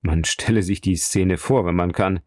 Man 0.00 0.24
stelle 0.24 0.62
sich 0.62 0.80
die 0.80 0.96
Szene 0.96 1.36
vor, 1.36 1.66
wenn 1.66 1.74
man 1.74 1.92
kann. 1.92 2.20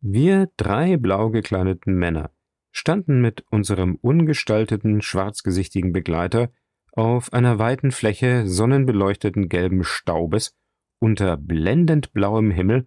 Wir 0.00 0.50
drei 0.56 0.96
blau 0.96 1.30
gekleideten 1.30 1.94
Männer 1.94 2.32
standen 2.72 3.20
mit 3.20 3.44
unserem 3.50 3.96
ungestalteten, 3.96 5.02
schwarzgesichtigen 5.02 5.92
Begleiter 5.92 6.50
auf 6.92 7.32
einer 7.32 7.58
weiten 7.58 7.90
Fläche 7.92 8.48
sonnenbeleuchteten 8.48 9.48
gelben 9.48 9.84
Staubes 9.84 10.56
unter 10.98 11.36
blendend 11.36 12.12
blauem 12.12 12.50
Himmel 12.50 12.86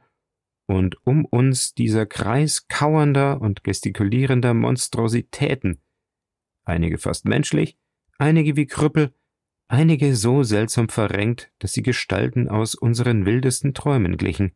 und 0.67 0.97
um 1.05 1.25
uns 1.25 1.73
dieser 1.73 2.05
Kreis 2.05 2.67
kauernder 2.67 3.39
und 3.41 3.63
gestikulierender 3.63 4.53
Monstrositäten, 4.53 5.81
einige 6.65 6.97
fast 6.97 7.25
menschlich, 7.25 7.77
einige 8.17 8.55
wie 8.55 8.65
Krüppel, 8.65 9.13
einige 9.67 10.15
so 10.15 10.43
seltsam 10.43 10.89
verrenkt, 10.89 11.51
dass 11.59 11.73
sie 11.73 11.83
Gestalten 11.83 12.49
aus 12.49 12.75
unseren 12.75 13.25
wildesten 13.25 13.73
Träumen 13.73 14.17
glichen. 14.17 14.53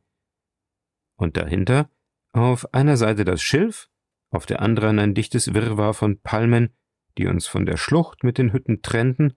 Und 1.16 1.38
dahinter, 1.38 1.90
auf 2.32 2.74
einer 2.74 2.98
Seite 2.98 3.26
das 3.26 3.42
Schilf, 3.42 3.90
auf 4.30 4.46
der 4.46 4.62
anderen 4.62 5.00
ein 5.00 5.14
dichtes 5.14 5.54
Wirrwarr 5.54 5.94
von 5.94 6.20
Palmen, 6.20 6.76
die 7.18 7.28
uns 7.28 7.48
von 7.48 7.66
der 7.66 7.78
Schlucht 7.78 8.24
mit 8.24 8.38
den 8.38 8.54
Hütten 8.54 8.82
trennten, 8.82 9.34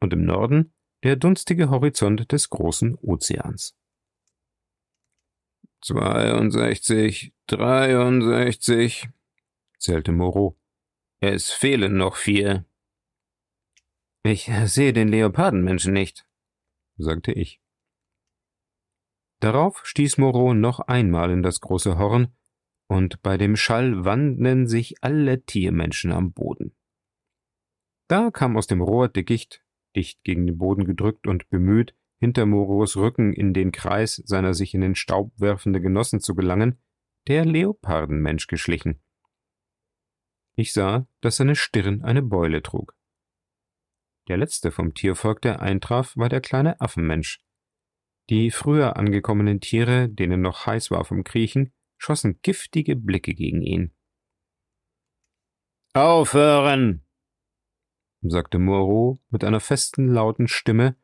und 0.00 0.12
im 0.12 0.24
Norden 0.24 0.72
der 1.02 1.16
dunstige 1.16 1.70
Horizont 1.70 2.32
des 2.32 2.50
großen 2.50 2.96
Ozeans. 2.96 3.76
62, 5.82 7.32
63, 7.46 9.08
zählte 9.78 10.12
Moreau. 10.12 10.59
Es 11.22 11.50
fehlen 11.50 11.98
noch 11.98 12.16
vier. 12.16 12.64
Ich 14.22 14.50
sehe 14.64 14.94
den 14.94 15.08
Leopardenmenschen 15.08 15.92
nicht, 15.92 16.26
sagte 16.96 17.32
ich. 17.32 17.60
Darauf 19.40 19.86
stieß 19.86 20.16
Moreau 20.16 20.54
noch 20.54 20.80
einmal 20.80 21.30
in 21.30 21.42
das 21.42 21.60
große 21.60 21.98
Horn, 21.98 22.34
und 22.88 23.22
bei 23.22 23.36
dem 23.36 23.56
Schall 23.56 24.04
wandten 24.04 24.66
sich 24.66 25.02
alle 25.02 25.44
Tiermenschen 25.44 26.10
am 26.10 26.32
Boden. 26.32 26.74
Da 28.08 28.30
kam 28.30 28.56
aus 28.56 28.66
dem 28.66 28.80
Rohrdickicht, 28.80 29.62
dicht 29.94 30.24
gegen 30.24 30.46
den 30.46 30.58
Boden 30.58 30.84
gedrückt 30.84 31.26
und 31.26 31.48
bemüht, 31.50 31.94
hinter 32.18 32.46
Moros 32.46 32.96
Rücken 32.96 33.32
in 33.32 33.54
den 33.54 33.72
Kreis 33.72 34.16
seiner 34.24 34.54
sich 34.54 34.74
in 34.74 34.80
den 34.80 34.94
Staub 34.94 35.32
werfenden 35.36 35.82
Genossen 35.82 36.20
zu 36.20 36.34
gelangen, 36.34 36.78
der 37.28 37.44
Leopardenmensch 37.44 38.46
geschlichen. 38.46 39.00
Ich 40.56 40.72
sah, 40.72 41.06
dass 41.20 41.36
seine 41.36 41.56
Stirn 41.56 42.02
eine 42.02 42.22
Beule 42.22 42.62
trug. 42.62 42.94
Der 44.28 44.36
letzte 44.36 44.70
vom 44.70 44.94
Tiervolk, 44.94 45.42
der 45.42 45.60
eintraf, 45.60 46.16
war 46.16 46.28
der 46.28 46.40
kleine 46.40 46.80
Affenmensch. 46.80 47.40
Die 48.28 48.50
früher 48.50 48.96
angekommenen 48.96 49.60
Tiere, 49.60 50.08
denen 50.08 50.40
noch 50.40 50.66
heiß 50.66 50.90
war 50.90 51.04
vom 51.04 51.24
Kriechen, 51.24 51.72
schossen 51.98 52.40
giftige 52.42 52.94
Blicke 52.94 53.34
gegen 53.34 53.62
ihn. 53.62 53.92
Aufhören! 55.92 57.04
sagte 58.22 58.58
Moreau 58.58 59.18
mit 59.30 59.42
einer 59.42 59.60
festen, 59.60 60.06
lauten 60.06 60.46
Stimme, 60.46 60.96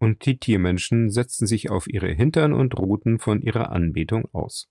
und 0.00 0.26
die 0.26 0.38
Tiermenschen 0.38 1.10
setzten 1.10 1.46
sich 1.46 1.70
auf 1.70 1.86
ihre 1.86 2.12
Hintern 2.12 2.52
und 2.52 2.76
ruhten 2.76 3.20
von 3.20 3.40
ihrer 3.40 3.70
Anbetung 3.70 4.28
aus. 4.32 4.68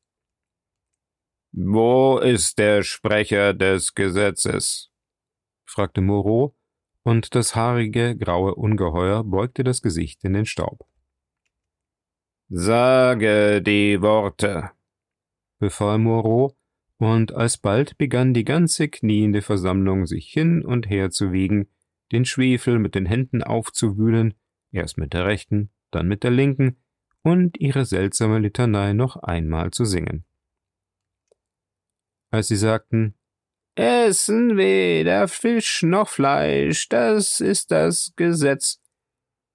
Wo 1.54 2.18
ist 2.20 2.60
der 2.60 2.82
Sprecher 2.82 3.54
des 3.54 3.94
Gesetzes? 3.94 4.90
fragte 5.66 6.00
Moreau, 6.00 6.56
und 7.04 7.36
das 7.36 7.58
haarige, 7.58 8.16
graue 8.16 8.56
Ungeheuer 8.56 9.26
beugte 9.26 9.66
das 9.66 9.82
Gesicht 9.82 10.24
in 10.24 10.32
den 10.32 10.46
Staub. 10.46 10.86
Sage 12.48 13.62
die 13.62 14.02
Worte, 14.02 14.72
befahl 15.60 15.98
Moreau, 15.98 16.56
und 16.98 17.34
alsbald 17.34 17.98
begann 17.98 18.34
die 18.34 18.46
ganze 18.46 18.88
kniende 18.88 19.42
Versammlung 19.42 20.06
sich 20.06 20.32
hin 20.32 20.64
und 20.64 20.90
her 20.90 21.10
zu 21.10 21.34
wiegen, 21.34 21.68
den 22.14 22.24
Schwefel 22.24 22.80
mit 22.80 22.96
den 22.96 23.06
Händen 23.06 23.44
aufzuwühlen, 23.44 24.36
erst 24.72 24.98
mit 24.98 25.12
der 25.14 25.26
rechten, 25.26 25.70
dann 25.90 26.08
mit 26.08 26.24
der 26.24 26.32
linken, 26.32 26.78
und 27.24 27.60
ihre 27.60 27.86
seltsame 27.86 28.40
Litanei 28.40 28.94
noch 28.94 29.18
einmal 29.18 29.72
zu 29.72 29.84
singen. 29.84 30.24
Als 32.32 32.48
sie 32.48 32.56
sagten, 32.56 33.16
Essen 33.76 34.58
weder 34.58 35.28
Fisch 35.28 35.84
noch 35.84 36.10
Fleisch, 36.10 36.90
das 36.90 37.40
ist 37.40 37.72
das 37.72 38.14
Gesetz, 38.16 38.82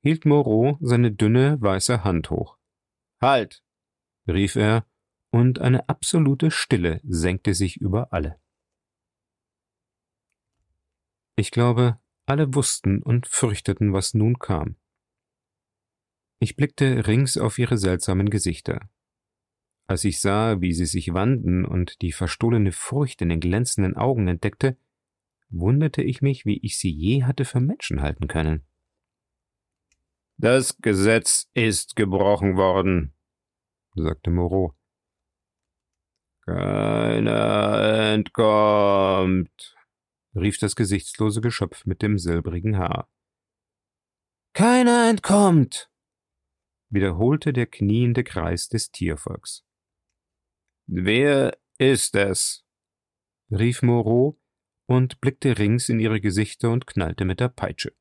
hielt 0.03 0.25
Moreau 0.25 0.79
seine 0.81 1.11
dünne 1.11 1.61
weiße 1.61 2.05
Hand 2.05 2.31
hoch. 2.31 2.59
Halt! 3.21 3.65
rief 4.29 4.57
er, 4.57 4.87
und 5.33 5.59
eine 5.59 5.89
absolute 5.89 6.51
Stille 6.51 7.01
senkte 7.05 7.55
sich 7.55 7.79
über 7.79 8.13
alle. 8.13 8.41
Ich 11.37 11.51
glaube, 11.51 12.01
alle 12.25 12.55
wussten 12.55 13.03
und 13.03 13.27
fürchteten, 13.27 13.93
was 13.93 14.15
nun 14.15 14.39
kam. 14.39 14.77
Ich 16.41 16.57
blickte 16.57 17.07
rings 17.07 17.37
auf 17.37 17.59
ihre 17.59 17.77
seltsamen 17.77 18.31
Gesichter. 18.31 18.89
Als 19.89 20.05
ich 20.05 20.21
sah, 20.21 20.61
wie 20.61 20.73
sie 20.73 20.87
sich 20.87 21.15
wanden 21.15 21.65
und 21.65 22.03
die 22.03 22.13
verstohlene 22.13 22.73
Furcht 22.73 23.23
in 23.23 23.29
den 23.29 23.41
glänzenden 23.41 23.97
Augen 23.97 24.27
entdeckte, 24.27 24.77
wunderte 25.49 26.03
ich 26.03 26.23
mich, 26.23 26.45
wie 26.45 26.59
ich 26.59 26.79
sie 26.79 26.91
je 26.91 27.23
hatte 27.25 27.45
für 27.45 27.61
Menschen 27.61 28.03
halten 28.03 28.27
können. 28.27 28.67
Das 30.39 30.77
Gesetz 30.79 31.49
ist 31.55 31.95
gebrochen 31.97 32.57
worden, 32.57 33.15
sagte 33.95 34.31
Moreau. 34.31 34.75
Keiner 36.45 38.13
entkommt, 38.13 39.77
rief 40.35 40.59
das 40.59 40.77
gesichtslose 40.77 41.41
Geschöpf 41.41 41.87
mit 41.87 42.03
dem 42.03 42.19
silbrigen 42.19 42.77
Haar. 42.77 43.09
Keiner 44.53 45.09
entkommt, 45.09 45.91
wiederholte 46.89 47.53
der 47.53 47.67
kniende 47.67 48.23
Kreis 48.23 48.69
des 48.69 48.91
Tiervolks. 48.91 49.65
Wer 50.87 51.59
ist 51.79 52.15
es? 52.15 52.65
rief 53.51 53.83
Moreau 53.83 54.41
und 54.87 55.21
blickte 55.21 55.59
rings 55.59 55.89
in 55.89 56.01
ihre 56.01 56.21
Gesichter 56.21 56.71
und 56.71 56.87
knallte 56.87 57.25
mit 57.25 57.41
der 57.41 57.49
Peitsche. 57.49 57.93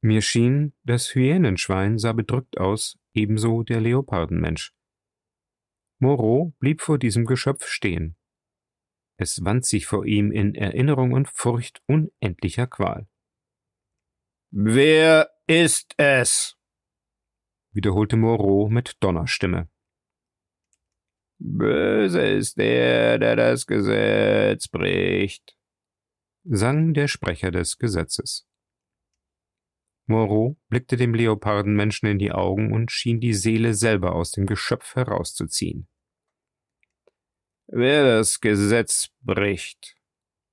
Mir 0.00 0.22
schien, 0.22 0.72
das 0.84 1.14
Hyänenschwein 1.14 1.98
sah 1.98 2.12
bedrückt 2.12 2.58
aus, 2.58 2.98
ebenso 3.12 3.62
der 3.62 3.80
Leopardenmensch. 3.80 4.74
Moreau 5.98 6.54
blieb 6.58 6.80
vor 6.80 6.98
diesem 6.98 7.26
Geschöpf 7.26 7.66
stehen. 7.66 8.16
Es 9.18 9.44
wand 9.44 9.66
sich 9.66 9.86
vor 9.86 10.06
ihm 10.06 10.32
in 10.32 10.54
Erinnerung 10.54 11.12
und 11.12 11.28
Furcht 11.28 11.82
unendlicher 11.86 12.66
Qual. 12.66 13.06
Wer 14.50 15.30
ist 15.46 15.94
es? 15.98 16.56
wiederholte 17.72 18.16
Moreau 18.16 18.68
mit 18.68 18.96
Donnerstimme. 19.00 19.68
Böse 21.42 22.20
ist 22.20 22.58
der, 22.58 23.18
der 23.18 23.34
das 23.34 23.66
Gesetz 23.66 24.68
bricht, 24.68 25.56
sang 26.44 26.92
der 26.92 27.08
Sprecher 27.08 27.50
des 27.50 27.78
Gesetzes. 27.78 28.46
Moreau 30.06 30.58
blickte 30.68 30.96
dem 30.96 31.14
Leopardenmenschen 31.14 32.08
in 32.08 32.18
die 32.18 32.32
Augen 32.32 32.72
und 32.72 32.90
schien 32.90 33.20
die 33.20 33.32
Seele 33.32 33.74
selber 33.74 34.14
aus 34.14 34.32
dem 34.32 34.44
Geschöpf 34.44 34.96
herauszuziehen. 34.96 35.88
Wer 37.68 38.04
das 38.04 38.40
Gesetz 38.40 39.10
bricht, 39.20 39.96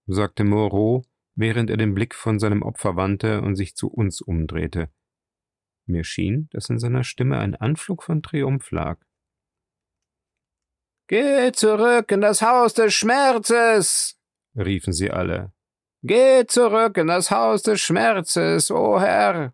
sagte 0.05 0.43
Moreau, 0.43 1.03
während 1.35 1.69
er 1.69 1.77
den 1.77 1.95
Blick 1.95 2.15
von 2.15 2.39
seinem 2.39 2.61
Opfer 2.61 2.95
wandte 2.95 3.41
und 3.41 3.55
sich 3.55 3.75
zu 3.75 3.89
uns 3.89 4.21
umdrehte. 4.21 4.89
Mir 5.85 6.03
schien, 6.03 6.47
dass 6.51 6.69
in 6.69 6.79
seiner 6.79 7.03
Stimme 7.03 7.39
ein 7.39 7.55
Anflug 7.55 8.03
von 8.03 8.21
Triumph 8.21 8.71
lag. 8.71 8.99
Geh 11.07 11.53
zurück 11.53 12.11
in 12.11 12.19
das 12.19 12.41
Haus 12.41 12.73
des 12.73 12.93
Schmerzes, 12.93 14.17
riefen 14.57 14.91
sie 14.91 15.09
alle. 15.09 15.53
Geh 16.03 16.45
zurück 16.45 16.97
in 16.97 17.07
das 17.07 17.31
Haus 17.31 17.63
des 17.63 17.79
Schmerzes, 17.79 18.69
o 18.69 18.95
oh 18.95 18.99
Herr. 18.99 19.53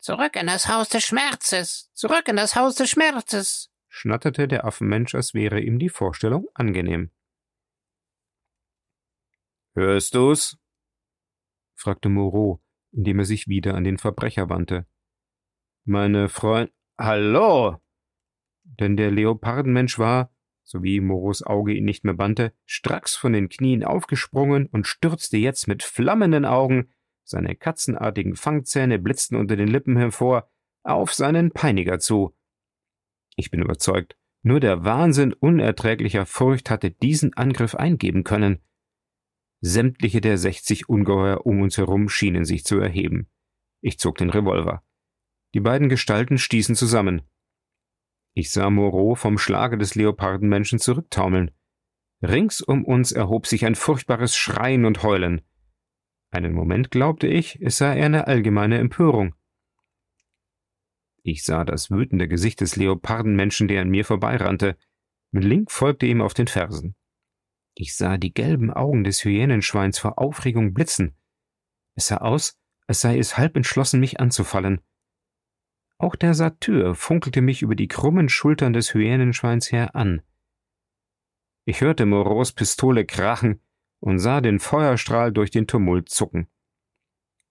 Zurück 0.00 0.36
in 0.36 0.46
das 0.46 0.68
Haus 0.68 0.90
des 0.90 1.04
Schmerzes, 1.04 1.90
zurück 1.94 2.28
in 2.28 2.36
das 2.36 2.56
Haus 2.56 2.74
des 2.74 2.90
Schmerzes, 2.90 3.70
schnatterte 3.88 4.48
der 4.48 4.66
Affenmensch, 4.66 5.14
als 5.14 5.32
wäre 5.32 5.60
ihm 5.60 5.78
die 5.78 5.88
Vorstellung 5.88 6.46
angenehm. 6.52 7.10
Hörst 9.74 10.14
du's? 10.14 10.58
fragte 11.74 12.10
Moreau, 12.10 12.60
indem 12.92 13.20
er 13.20 13.24
sich 13.24 13.48
wieder 13.48 13.74
an 13.74 13.84
den 13.84 13.96
Verbrecher 13.96 14.50
wandte. 14.50 14.86
Meine 15.84 16.28
Freund. 16.28 16.70
Hallo! 16.98 17.80
Denn 18.80 18.96
der 18.96 19.10
Leopardenmensch 19.10 19.98
war, 19.98 20.30
so 20.64 20.82
wie 20.82 21.00
Moros 21.00 21.42
Auge 21.42 21.72
ihn 21.72 21.84
nicht 21.84 22.04
mehr 22.04 22.14
bannte, 22.14 22.52
stracks 22.66 23.16
von 23.16 23.32
den 23.32 23.48
Knien 23.48 23.84
aufgesprungen 23.84 24.66
und 24.66 24.86
stürzte 24.86 25.38
jetzt 25.38 25.66
mit 25.66 25.82
flammenden 25.82 26.44
Augen, 26.44 26.90
seine 27.24 27.56
katzenartigen 27.56 28.36
Fangzähne 28.36 28.98
blitzten 28.98 29.36
unter 29.36 29.56
den 29.56 29.68
Lippen 29.68 29.96
hervor, 29.96 30.50
auf 30.82 31.12
seinen 31.12 31.50
Peiniger 31.50 31.98
zu. 31.98 32.34
Ich 33.36 33.50
bin 33.50 33.60
überzeugt, 33.60 34.16
nur 34.42 34.60
der 34.60 34.84
Wahnsinn 34.84 35.32
unerträglicher 35.32 36.26
Furcht 36.26 36.70
hatte 36.70 36.90
diesen 36.90 37.34
Angriff 37.34 37.74
eingeben 37.74 38.24
können. 38.24 38.62
Sämtliche 39.60 40.20
der 40.20 40.38
sechzig 40.38 40.88
Ungeheuer 40.88 41.44
um 41.44 41.60
uns 41.60 41.76
herum 41.76 42.08
schienen 42.08 42.44
sich 42.44 42.64
zu 42.64 42.78
erheben. 42.78 43.28
Ich 43.80 43.98
zog 43.98 44.16
den 44.18 44.30
Revolver. 44.30 44.82
Die 45.54 45.60
beiden 45.60 45.88
Gestalten 45.88 46.38
stießen 46.38 46.74
zusammen. 46.74 47.22
Ich 48.38 48.52
sah 48.52 48.70
Moreau 48.70 49.16
vom 49.16 49.36
Schlage 49.36 49.76
des 49.78 49.96
Leopardenmenschen 49.96 50.78
zurücktaumeln. 50.78 51.50
Rings 52.22 52.60
um 52.60 52.84
uns 52.84 53.10
erhob 53.10 53.48
sich 53.48 53.66
ein 53.66 53.74
furchtbares 53.74 54.36
Schreien 54.36 54.84
und 54.84 55.02
Heulen. 55.02 55.40
Einen 56.30 56.52
Moment 56.52 56.92
glaubte 56.92 57.26
ich, 57.26 57.60
es 57.60 57.78
sei 57.78 58.00
eine 58.00 58.28
allgemeine 58.28 58.78
Empörung. 58.78 59.34
Ich 61.24 61.42
sah 61.42 61.64
das 61.64 61.90
wütende 61.90 62.28
Gesicht 62.28 62.60
des 62.60 62.76
Leopardenmenschen, 62.76 63.66
der 63.66 63.82
an 63.82 63.88
mir 63.88 64.04
vorbeirannte. 64.04 64.76
Link 65.32 65.72
folgte 65.72 66.06
ihm 66.06 66.22
auf 66.22 66.32
den 66.32 66.46
Fersen. 66.46 66.94
Ich 67.74 67.96
sah 67.96 68.18
die 68.18 68.32
gelben 68.32 68.72
Augen 68.72 69.02
des 69.02 69.24
Hyänenschweins 69.24 69.98
vor 69.98 70.16
Aufregung 70.20 70.74
blitzen. 70.74 71.16
Es 71.96 72.06
sah 72.06 72.18
aus, 72.18 72.56
als 72.86 73.00
sei 73.00 73.18
es 73.18 73.36
halb 73.36 73.56
entschlossen, 73.56 73.98
mich 73.98 74.20
anzufallen. 74.20 74.80
Auch 75.98 76.14
der 76.14 76.34
Satyr 76.34 76.94
funkelte 76.94 77.40
mich 77.42 77.62
über 77.62 77.74
die 77.74 77.88
krummen 77.88 78.28
Schultern 78.28 78.72
des 78.72 78.94
Hyänenschweins 78.94 79.72
her 79.72 79.96
an. 79.96 80.22
Ich 81.64 81.80
hörte 81.80 82.06
Moreaus 82.06 82.52
Pistole 82.52 83.04
krachen 83.04 83.60
und 83.98 84.20
sah 84.20 84.40
den 84.40 84.60
Feuerstrahl 84.60 85.32
durch 85.32 85.50
den 85.50 85.66
Tumult 85.66 86.08
zucken. 86.08 86.48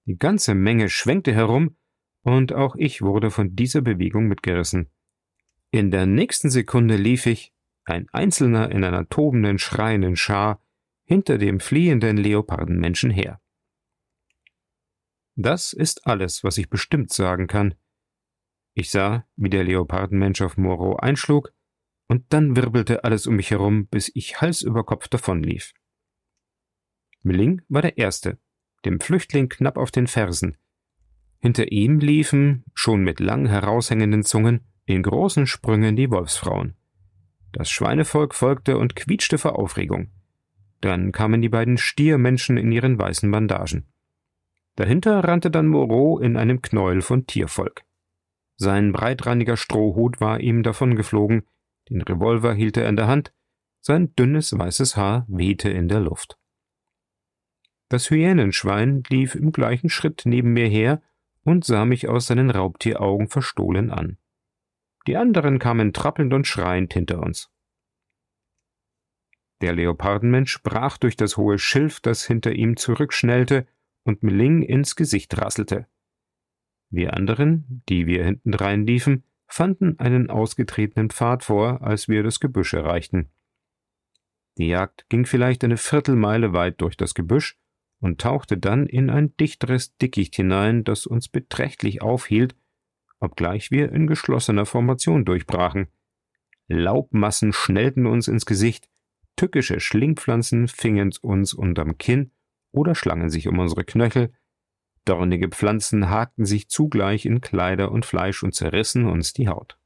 Die 0.05 0.17
ganze 0.17 0.55
Menge 0.55 0.89
schwenkte 0.89 1.33
herum, 1.33 1.75
und 2.21 2.53
auch 2.53 2.75
ich 2.77 3.01
wurde 3.01 3.31
von 3.31 3.55
dieser 3.55 3.81
Bewegung 3.81 4.27
mitgerissen. 4.27 4.89
In 5.69 5.91
der 5.91 6.05
nächsten 6.05 6.49
Sekunde 6.49 6.95
lief 6.95 7.25
ich, 7.25 7.53
ein 7.83 8.07
Einzelner 8.12 8.71
in 8.71 8.83
einer 8.83 9.07
tobenden, 9.10 9.60
schreienden 9.60 10.15
Schar, 10.15 10.62
hinter 11.03 11.38
dem 11.38 11.60
fliehenden 11.60 12.17
Leopardenmenschen 12.17 13.12
her. 13.12 13.41
Das 15.36 15.73
ist 15.73 16.07
alles, 16.07 16.43
was 16.43 16.57
ich 16.57 16.69
bestimmt 16.69 17.12
sagen 17.13 17.47
kann, 17.47 17.75
ich 18.77 18.91
sah, 18.91 19.25
wie 19.35 19.49
der 19.49 19.63
Leopardenmensch 19.63 20.41
auf 20.41 20.55
Moreau 20.55 20.97
einschlug, 20.97 21.51
und 22.07 22.25
dann 22.29 22.55
wirbelte 22.55 23.03
alles 23.03 23.25
um 23.25 23.35
mich 23.35 23.49
herum, 23.49 23.87
bis 23.87 24.11
ich 24.13 24.39
Hals 24.39 24.61
über 24.61 24.83
Kopf 24.83 25.07
davonlief. 25.07 25.73
Milling 27.23 27.63
war 27.69 27.81
der 27.81 27.97
Erste, 27.97 28.37
dem 28.85 28.99
Flüchtling 28.99 29.49
knapp 29.49 29.77
auf 29.77 29.89
den 29.89 30.05
Fersen. 30.05 30.57
Hinter 31.39 31.71
ihm 31.71 31.99
liefen, 31.99 32.65
schon 32.75 33.03
mit 33.03 33.19
lang 33.19 33.47
heraushängenden 33.47 34.23
Zungen, 34.23 34.61
in 34.85 35.01
großen 35.01 35.47
Sprüngen 35.47 35.95
die 35.95 36.11
Wolfsfrauen. 36.11 36.75
Das 37.53 37.71
Schweinevolk 37.71 38.35
folgte 38.35 38.77
und 38.77 38.95
quietschte 38.95 39.39
vor 39.39 39.57
Aufregung. 39.57 40.11
Dann 40.81 41.11
kamen 41.11 41.41
die 41.41 41.49
beiden 41.49 41.77
Stiermenschen 41.77 42.57
in 42.57 42.71
ihren 42.71 42.99
weißen 42.99 43.29
Bandagen. 43.31 43.87
Dahinter 44.75 45.23
rannte 45.23 45.49
dann 45.49 45.67
Moreau 45.67 46.19
in 46.19 46.37
einem 46.37 46.61
Knäuel 46.61 47.01
von 47.01 47.25
Tiervolk. 47.25 47.87
Sein 48.58 48.91
breitrandiger 48.91 49.56
Strohhut 49.56 50.20
war 50.20 50.39
ihm 50.39 50.63
davongeflogen, 50.63 51.43
den 51.89 52.02
Revolver 52.02 52.54
hielt 52.54 52.76
er 52.76 52.89
in 52.89 52.96
der 52.96 53.08
Hand, 53.08 53.34
sein 53.82 54.13
dünnes 54.15 54.58
weißes 54.58 54.98
Haar 54.98 55.26
wehte 55.30 55.70
in 55.70 55.88
der 55.88 56.00
Luft. 56.00 56.38
Das 57.89 58.10
Hyänenschwein 58.10 59.04
lief 59.10 59.36
im 59.36 59.52
gleichen 59.52 59.89
Schritt 59.89 60.24
neben 60.26 60.52
mir 60.54 60.67
her 60.67 61.02
und 61.43 61.63
sah 61.63 61.86
mich 61.86 62.10
aus 62.10 62.28
seinen 62.28 62.50
Raubtieraugen 62.50 63.30
verstohlen 63.30 63.91
an. 63.91 64.17
Die 65.06 65.15
anderen 65.15 65.60
kamen 65.60 65.93
trappelnd 65.93 66.34
und 66.34 66.46
schreiend 66.46 66.93
hinter 66.93 67.22
uns. 67.22 67.50
Der 69.62 69.74
Leopardenmensch 69.74 70.62
brach 70.63 70.98
durch 70.98 71.15
das 71.15 71.38
hohe 71.38 71.58
Schilf, 71.58 72.02
das 72.02 72.26
hinter 72.26 72.52
ihm 72.52 72.76
zurückschnellte 72.76 73.65
und 74.04 74.22
Meling 74.22 74.62
ins 74.63 74.96
Gesicht 74.96 75.38
rasselte. 75.38 75.88
Wir 76.89 77.13
anderen, 77.13 77.84
die 77.89 78.08
wir 78.08 78.23
hintendrein 78.23 78.86
liefen, 78.86 79.23
fanden 79.47 80.00
einen 80.00 80.30
ausgetretenen 80.30 81.10
Pfad 81.10 81.43
vor, 81.43 81.82
als 81.82 82.08
wir 82.08 82.23
das 82.23 82.39
Gebüsch 82.39 82.73
erreichten. 82.73 83.30
Die 84.58 84.67
Jagd 84.67 85.06
ging 85.10 85.26
vielleicht 85.26 85.63
eine 85.63 85.78
Viertelmeile 85.78 86.54
weit 86.54 86.82
durch 86.82 86.97
das 86.97 87.13
Gebüsch 87.13 87.58
und 88.00 88.19
tauchte 88.21 88.58
dann 88.58 88.86
in 88.88 89.10
ein 89.10 89.36
dichteres 89.38 89.95
Dickicht 89.97 90.36
hinein, 90.36 90.84
das 90.84 91.06
uns 91.06 91.30
beträchtlich 91.30 92.02
aufhielt, 92.02 92.56
obgleich 93.19 93.71
wir 93.71 93.91
in 93.91 94.08
geschlossener 94.08 94.65
Formation 94.65 95.26
durchbrachen. 95.26 95.88
Laubmassen 96.67 97.54
schnellten 97.54 98.06
uns 98.06 98.28
ins 98.28 98.45
Gesicht, 98.45 98.89
tückische 99.36 99.80
Schlingpflanzen 99.80 100.67
fingen 100.67 101.13
uns 101.21 101.54
unterm 101.54 101.97
Kinn 101.97 102.32
oder 102.71 102.95
schlangen 102.95 103.30
sich 103.30 103.47
um 103.47 103.60
unsere 103.60 103.84
Knöchel, 103.84 104.34
dornige 105.08 105.50
Pflanzen 105.50 106.10
hakten 106.10 106.46
sich 106.46 106.70
zugleich 106.70 107.26
in 107.26 107.41
Kleider 107.41 107.91
und 107.91 108.06
Fleisch 108.06 108.43
und 108.43 108.54
zerrissen 108.54 109.06
uns 109.06 109.34
die 109.34 109.48
Haut. 109.48 109.78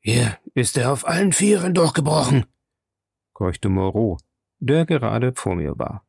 Hier 0.00 0.38
ist 0.54 0.76
er 0.78 0.92
auf 0.92 1.06
allen 1.06 1.32
Vieren 1.32 1.74
durchgebrochen, 1.74 2.46
keuchte 3.32 3.68
Moreau, 3.68 4.18
der 4.58 4.86
gerade 4.86 5.32
vor 5.34 5.56
mir 5.56 5.78
war. 5.78 6.06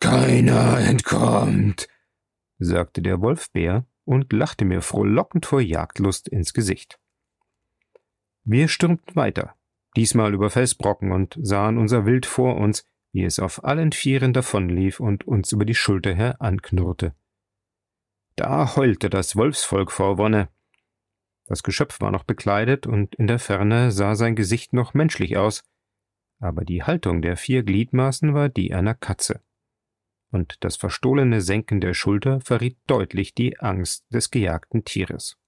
Keiner 0.00 0.78
entkommt, 0.78 1.88
sagte 2.58 3.02
der 3.02 3.20
Wolfbär 3.20 3.86
und 4.04 4.32
lachte 4.32 4.64
mir 4.64 4.82
frohlockend 4.82 5.46
vor 5.46 5.60
Jagdlust 5.60 6.28
ins 6.28 6.54
Gesicht. 6.54 7.00
Wir 8.44 8.68
stürmten 8.68 9.16
weiter, 9.16 9.56
diesmal 9.96 10.32
über 10.32 10.50
Felsbrocken 10.50 11.10
und 11.10 11.36
sahen 11.42 11.78
unser 11.78 12.06
Wild 12.06 12.24
vor 12.24 12.56
uns, 12.56 12.86
wie 13.16 13.24
es 13.24 13.40
auf 13.40 13.64
allen 13.64 13.90
Vieren 13.90 14.32
davonlief 14.32 15.00
und 15.00 15.26
uns 15.26 15.50
über 15.50 15.64
die 15.64 15.74
Schulter 15.74 16.14
her 16.14 16.40
anknurrte. 16.40 17.14
Da 18.36 18.76
heulte 18.76 19.10
das 19.10 19.34
Wolfsvolk 19.34 19.90
vor 19.90 20.18
Wonne. 20.18 20.48
Das 21.46 21.64
Geschöpf 21.64 22.00
war 22.00 22.12
noch 22.12 22.22
bekleidet 22.22 22.86
und 22.86 23.16
in 23.16 23.26
der 23.26 23.40
Ferne 23.40 23.90
sah 23.90 24.14
sein 24.14 24.36
Gesicht 24.36 24.72
noch 24.72 24.94
menschlich 24.94 25.36
aus, 25.36 25.64
aber 26.38 26.64
die 26.64 26.84
Haltung 26.84 27.22
der 27.22 27.36
vier 27.36 27.64
Gliedmaßen 27.64 28.34
war 28.34 28.48
die 28.48 28.72
einer 28.72 28.94
Katze 28.94 29.40
und 30.30 30.62
das 30.64 30.76
verstohlene 30.76 31.40
Senken 31.40 31.80
der 31.80 31.94
Schulter 31.94 32.40
verriet 32.40 32.78
deutlich 32.86 33.34
die 33.34 33.58
Angst 33.58 34.04
des 34.12 34.30
gejagten 34.30 34.84
Tieres. 34.84 35.38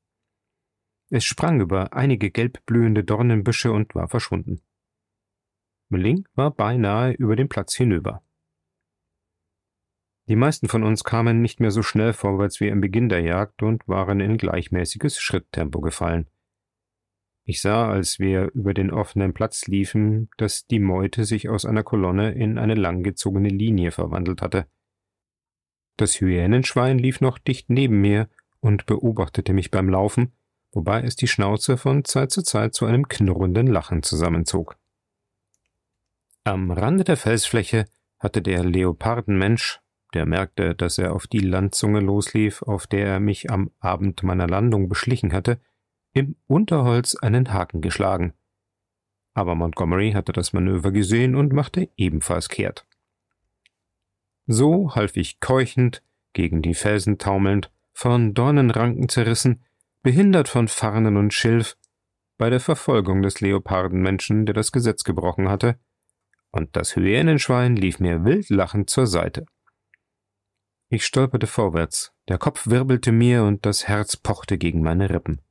Es 1.10 1.24
sprang 1.24 1.60
über 1.60 1.92
einige 1.92 2.30
gelb 2.30 2.64
blühende 2.66 3.04
Dornenbüsche 3.04 3.72
und 3.72 3.94
war 3.94 4.08
verschwunden. 4.08 4.62
Meling 5.88 6.26
war 6.34 6.50
beinahe 6.50 7.12
über 7.12 7.36
den 7.36 7.48
Platz 7.48 7.74
hinüber. 7.74 8.22
Die 10.28 10.36
meisten 10.36 10.68
von 10.68 10.82
uns 10.82 11.04
kamen 11.04 11.40
nicht 11.40 11.58
mehr 11.58 11.70
so 11.70 11.82
schnell 11.82 12.12
vorwärts 12.12 12.60
wie 12.60 12.68
im 12.68 12.82
Beginn 12.82 13.08
der 13.08 13.20
Jagd 13.20 13.62
und 13.62 13.88
waren 13.88 14.20
in 14.20 14.36
gleichmäßiges 14.36 15.18
Schritttempo 15.18 15.80
gefallen. 15.80 16.28
Ich 17.44 17.62
sah, 17.62 17.88
als 17.88 18.18
wir 18.18 18.50
über 18.52 18.74
den 18.74 18.90
offenen 18.90 19.32
Platz 19.32 19.66
liefen, 19.68 20.28
dass 20.36 20.66
die 20.66 20.80
Meute 20.80 21.24
sich 21.24 21.48
aus 21.48 21.64
einer 21.64 21.82
Kolonne 21.82 22.32
in 22.32 22.58
eine 22.58 22.74
langgezogene 22.74 23.48
Linie 23.48 23.90
verwandelt 23.90 24.42
hatte. 24.42 24.66
Das 25.96 26.20
Hyänenschwein 26.20 26.98
lief 26.98 27.22
noch 27.22 27.38
dicht 27.38 27.70
neben 27.70 28.02
mir 28.02 28.28
und 28.60 28.84
beobachtete 28.84 29.54
mich 29.54 29.70
beim 29.70 29.88
Laufen, 29.88 30.32
wobei 30.72 31.02
es 31.02 31.16
die 31.16 31.26
Schnauze 31.26 31.78
von 31.78 32.04
Zeit 32.04 32.30
zu 32.30 32.42
Zeit 32.42 32.74
zu 32.74 32.84
einem 32.84 33.08
knurrenden 33.08 33.66
Lachen 33.66 34.02
zusammenzog. 34.02 34.77
Am 36.48 36.70
Rande 36.70 37.04
der 37.04 37.18
Felsfläche 37.18 37.84
hatte 38.18 38.40
der 38.40 38.64
Leopardenmensch, 38.64 39.80
der 40.14 40.24
merkte, 40.24 40.74
dass 40.74 40.96
er 40.96 41.14
auf 41.14 41.26
die 41.26 41.40
Landzunge 41.40 42.00
loslief, 42.00 42.62
auf 42.62 42.86
der 42.86 43.06
er 43.06 43.20
mich 43.20 43.50
am 43.50 43.70
Abend 43.80 44.22
meiner 44.22 44.46
Landung 44.46 44.88
beschlichen 44.88 45.34
hatte, 45.34 45.60
im 46.14 46.36
Unterholz 46.46 47.16
einen 47.16 47.52
Haken 47.52 47.82
geschlagen. 47.82 48.32
Aber 49.34 49.54
Montgomery 49.56 50.12
hatte 50.12 50.32
das 50.32 50.54
Manöver 50.54 50.90
gesehen 50.90 51.34
und 51.34 51.52
machte 51.52 51.90
ebenfalls 51.98 52.48
kehrt. 52.48 52.86
So 54.46 54.94
half 54.94 55.18
ich 55.18 55.40
keuchend, 55.40 56.02
gegen 56.32 56.62
die 56.62 56.72
Felsen 56.72 57.18
taumelnd, 57.18 57.70
von 57.92 58.32
Dornenranken 58.32 59.10
zerrissen, 59.10 59.66
behindert 60.02 60.48
von 60.48 60.66
Farnen 60.66 61.18
und 61.18 61.34
Schilf, 61.34 61.76
bei 62.38 62.48
der 62.48 62.60
Verfolgung 62.60 63.20
des 63.20 63.42
Leopardenmenschen, 63.42 64.46
der 64.46 64.54
das 64.54 64.72
Gesetz 64.72 65.04
gebrochen 65.04 65.50
hatte, 65.50 65.78
und 66.50 66.76
das 66.76 66.96
Hyänenschwein 66.96 67.76
lief 67.76 68.00
mir 68.00 68.24
wild 68.24 68.50
lachend 68.50 68.90
zur 68.90 69.06
Seite. 69.06 69.46
Ich 70.90 71.04
stolperte 71.04 71.46
vorwärts, 71.46 72.12
der 72.28 72.38
Kopf 72.38 72.66
wirbelte 72.66 73.12
mir 73.12 73.44
und 73.44 73.66
das 73.66 73.88
Herz 73.88 74.16
pochte 74.16 74.56
gegen 74.56 74.82
meine 74.82 75.10
Rippen. 75.10 75.42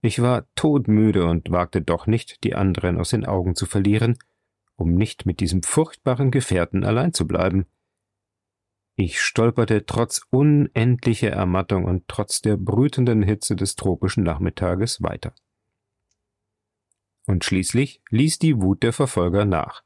Ich 0.00 0.22
war 0.22 0.46
todmüde 0.54 1.26
und 1.26 1.50
wagte 1.50 1.82
doch 1.82 2.06
nicht, 2.06 2.44
die 2.44 2.54
anderen 2.54 2.98
aus 2.98 3.10
den 3.10 3.26
Augen 3.26 3.54
zu 3.54 3.66
verlieren, 3.66 4.16
um 4.76 4.94
nicht 4.94 5.26
mit 5.26 5.40
diesem 5.40 5.62
furchtbaren 5.62 6.30
Gefährten 6.30 6.84
allein 6.84 7.12
zu 7.12 7.26
bleiben. 7.26 7.66
Ich 8.94 9.20
stolperte 9.20 9.86
trotz 9.86 10.22
unendlicher 10.30 11.30
Ermattung 11.30 11.84
und 11.84 12.08
trotz 12.08 12.40
der 12.40 12.56
brütenden 12.56 13.22
Hitze 13.22 13.54
des 13.54 13.76
tropischen 13.76 14.24
Nachmittages 14.24 15.02
weiter. 15.02 15.34
Und 17.26 17.44
schließlich 17.44 18.00
ließ 18.10 18.38
die 18.38 18.60
Wut 18.60 18.82
der 18.82 18.92
Verfolger 18.92 19.44
nach. 19.44 19.82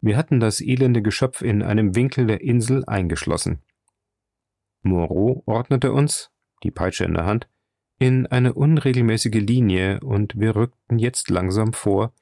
Wir 0.00 0.16
hatten 0.16 0.40
das 0.40 0.60
elende 0.60 1.02
Geschöpf 1.02 1.42
in 1.42 1.62
einem 1.62 1.94
Winkel 1.94 2.26
der 2.26 2.40
Insel 2.40 2.84
eingeschlossen. 2.86 3.62
Moreau 4.82 5.42
ordnete 5.44 5.92
uns, 5.92 6.30
die 6.62 6.70
Peitsche 6.70 7.04
in 7.04 7.14
der 7.14 7.26
Hand, 7.26 7.48
in 7.98 8.26
eine 8.26 8.54
unregelmäßige 8.54 9.42
Linie 9.42 10.00
und 10.00 10.38
wir 10.40 10.56
rückten 10.56 10.98
jetzt 10.98 11.28
langsam 11.28 11.74
vor, 11.74 12.14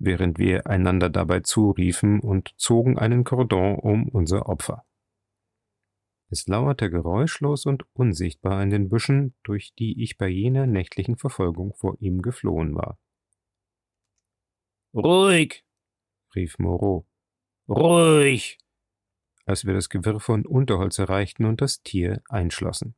während 0.00 0.38
wir 0.38 0.66
einander 0.66 1.08
dabei 1.08 1.40
zuriefen 1.40 2.18
und 2.18 2.52
zogen 2.56 2.98
einen 2.98 3.22
Kordon 3.22 3.76
um 3.76 4.08
unser 4.08 4.48
Opfer. 4.48 4.84
Es 6.30 6.48
lauerte 6.48 6.90
geräuschlos 6.90 7.66
und 7.66 7.84
unsichtbar 7.92 8.62
in 8.62 8.70
den 8.70 8.88
Büschen, 8.88 9.34
durch 9.44 9.72
die 9.74 10.02
ich 10.02 10.16
bei 10.16 10.28
jener 10.28 10.66
nächtlichen 10.66 11.16
Verfolgung 11.16 11.74
vor 11.74 11.96
ihm 12.00 12.22
geflohen 12.22 12.74
war. 12.74 12.98
Ruhig, 14.94 15.64
rief 16.34 16.58
Moreau. 16.58 17.06
Ruhig, 17.70 18.58
als 19.46 19.64
wir 19.64 19.74
das 19.74 19.88
Gewirr 19.88 20.18
von 20.18 20.44
Unterholz 20.44 20.98
erreichten 20.98 21.44
und 21.44 21.60
das 21.60 21.82
Tier 21.82 22.20
einschlossen. 22.28 22.96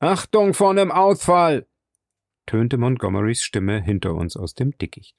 Achtung 0.00 0.54
vor 0.54 0.74
nem 0.74 0.90
Ausfall! 0.90 1.68
tönte 2.46 2.78
Montgomerys 2.78 3.44
Stimme 3.44 3.80
hinter 3.80 4.14
uns 4.14 4.36
aus 4.36 4.54
dem 4.54 4.76
Dickicht. 4.76 5.16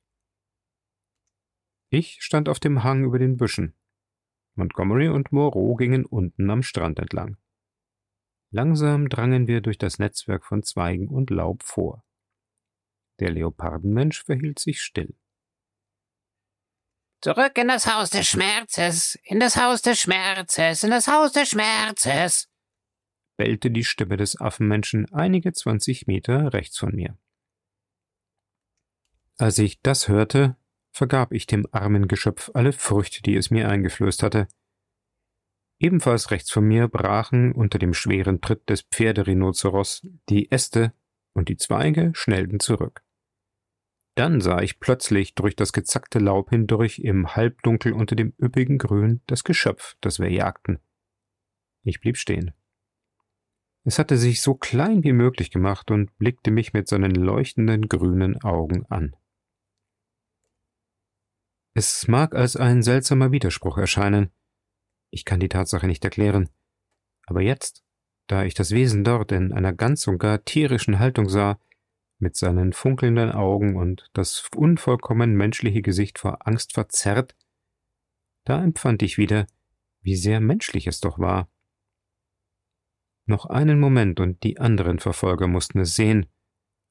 Ich 1.90 2.18
stand 2.20 2.50
auf 2.50 2.60
dem 2.60 2.84
Hang 2.84 3.06
über 3.06 3.20
den 3.20 3.38
Büschen. 3.38 3.74
Montgomery 4.56 5.08
und 5.08 5.32
Moreau 5.32 5.76
gingen 5.76 6.06
unten 6.06 6.50
am 6.50 6.62
Strand 6.62 7.00
entlang. 7.00 7.38
Langsam 8.52 9.08
drangen 9.08 9.48
wir 9.48 9.62
durch 9.62 9.78
das 9.78 9.98
Netzwerk 9.98 10.44
von 10.44 10.62
Zweigen 10.62 11.08
und 11.08 11.30
Laub 11.30 11.64
vor. 11.64 12.04
Der 13.20 13.32
Leopardenmensch 13.32 14.26
verhielt 14.26 14.60
sich 14.60 14.82
still. 14.82 15.16
Zurück 17.24 17.58
in 17.58 17.70
das 17.70 17.88
Haus 17.88 18.10
des 18.10 18.28
Schmerzes, 18.28 19.18
in 19.24 19.40
das 19.40 19.56
Haus 19.56 19.82
des 19.82 20.00
Schmerzes, 20.00 20.84
in 20.84 20.92
das 20.92 21.08
Haus 21.08 21.32
des 21.32 21.50
Schmerzes 21.50 22.50
bellte 23.38 23.72
die 23.72 23.84
Stimme 23.84 24.18
des 24.18 24.40
Affenmenschen 24.40 25.12
einige 25.12 25.54
zwanzig 25.54 26.08
Meter 26.08 26.54
rechts 26.54 26.78
von 26.78 26.94
mir. 26.94 27.18
Als 29.38 29.58
ich 29.58 29.82
das 29.82 30.08
hörte, 30.08 30.56
vergab 30.92 31.32
ich 31.32 31.48
dem 31.48 31.66
armen 31.72 32.08
Geschöpf 32.08 32.52
alle 32.54 32.74
Furcht, 32.74 33.26
die 33.26 33.36
es 33.36 33.50
mir 33.50 33.70
eingeflößt 33.70 34.22
hatte. 34.22 34.48
Ebenfalls 35.80 36.30
rechts 36.30 36.52
von 36.52 36.66
mir 36.66 36.88
brachen 36.88 37.52
unter 37.52 37.80
dem 37.80 37.94
schweren 37.94 38.42
Tritt 38.42 38.70
des 38.70 38.84
Pferderhinoceros 38.84 40.08
die 40.30 40.52
Äste 40.52 40.94
und 41.34 41.50
die 41.50 41.58
Zweige 41.58 42.12
schnellten 42.14 42.60
zurück. 42.60 43.04
Dann 44.16 44.42
sah 44.42 44.62
ich 44.62 44.80
plötzlich 44.80 45.34
durch 45.34 45.56
das 45.56 45.74
gezackte 45.74 46.20
Laub 46.20 46.52
hindurch 46.52 47.00
im 47.00 47.36
Halbdunkel 47.36 47.94
unter 47.94 48.16
dem 48.16 48.34
üppigen 48.42 48.78
Grün 48.78 49.22
das 49.26 49.44
Geschöpf, 49.44 49.96
das 50.02 50.20
wir 50.20 50.30
jagten. 50.30 50.80
Ich 51.84 52.00
blieb 52.00 52.18
stehen. 52.18 52.54
Es 53.86 54.00
hatte 54.00 54.18
sich 54.18 54.42
so 54.42 54.54
klein 54.54 55.04
wie 55.04 55.12
möglich 55.12 55.52
gemacht 55.52 55.92
und 55.92 56.16
blickte 56.18 56.52
mich 56.52 56.74
mit 56.74 56.88
seinen 56.88 57.12
leuchtenden 57.12 57.90
grünen 57.90 58.42
Augen 58.42 58.86
an. 58.86 59.16
Es 61.74 62.08
mag 62.08 62.36
als 62.36 62.56
ein 62.56 62.84
seltsamer 62.84 63.32
Widerspruch 63.32 63.78
erscheinen. 63.78 64.30
Ich 65.10 65.26
kann 65.26 65.40
die 65.40 65.50
Tatsache 65.50 65.88
nicht 65.88 66.06
erklären. 66.06 66.50
Aber 67.26 67.42
jetzt, 67.42 67.84
da 68.28 68.46
ich 68.46 68.54
das 68.54 68.72
Wesen 68.72 69.04
dort 69.04 69.32
in 69.32 69.52
einer 69.52 69.74
ganz 69.74 70.08
und 70.08 70.20
gar 70.20 70.46
tierischen 70.46 71.00
Haltung 71.00 71.28
sah, 71.28 71.60
mit 72.24 72.36
seinen 72.36 72.74
funkelnden 72.74 73.32
Augen 73.32 73.76
und 73.76 74.10
das 74.14 74.50
unvollkommen 74.56 75.36
menschliche 75.36 75.84
Gesicht 75.84 76.18
vor 76.18 76.48
Angst 76.48 76.74
verzerrt, 76.74 77.36
da 78.46 78.64
empfand 78.64 79.04
ich 79.04 79.20
wieder, 79.20 79.46
wie 80.02 80.16
sehr 80.16 80.40
menschlich 80.40 80.88
es 80.88 81.00
doch 81.00 81.20
war. 81.20 81.50
Noch 83.26 83.46
einen 83.46 83.80
Moment 83.80 84.20
und 84.20 84.44
die 84.44 84.60
anderen 84.60 85.00
Verfolger 85.00 85.48
mussten 85.48 85.80
es 85.80 85.96
sehen, 85.96 86.26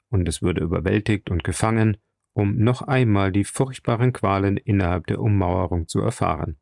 und 0.08 0.28
es 0.28 0.42
würde 0.42 0.62
überwältigt 0.62 1.30
und 1.30 1.42
gefangen, 1.42 1.96
um 2.34 2.56
noch 2.56 2.82
einmal 2.82 3.32
die 3.32 3.44
furchtbaren 3.44 4.12
Qualen 4.12 4.56
innerhalb 4.56 5.06
der 5.06 5.20
Ummauerung 5.20 5.88
zu 5.88 6.00
erfahren. 6.00 6.58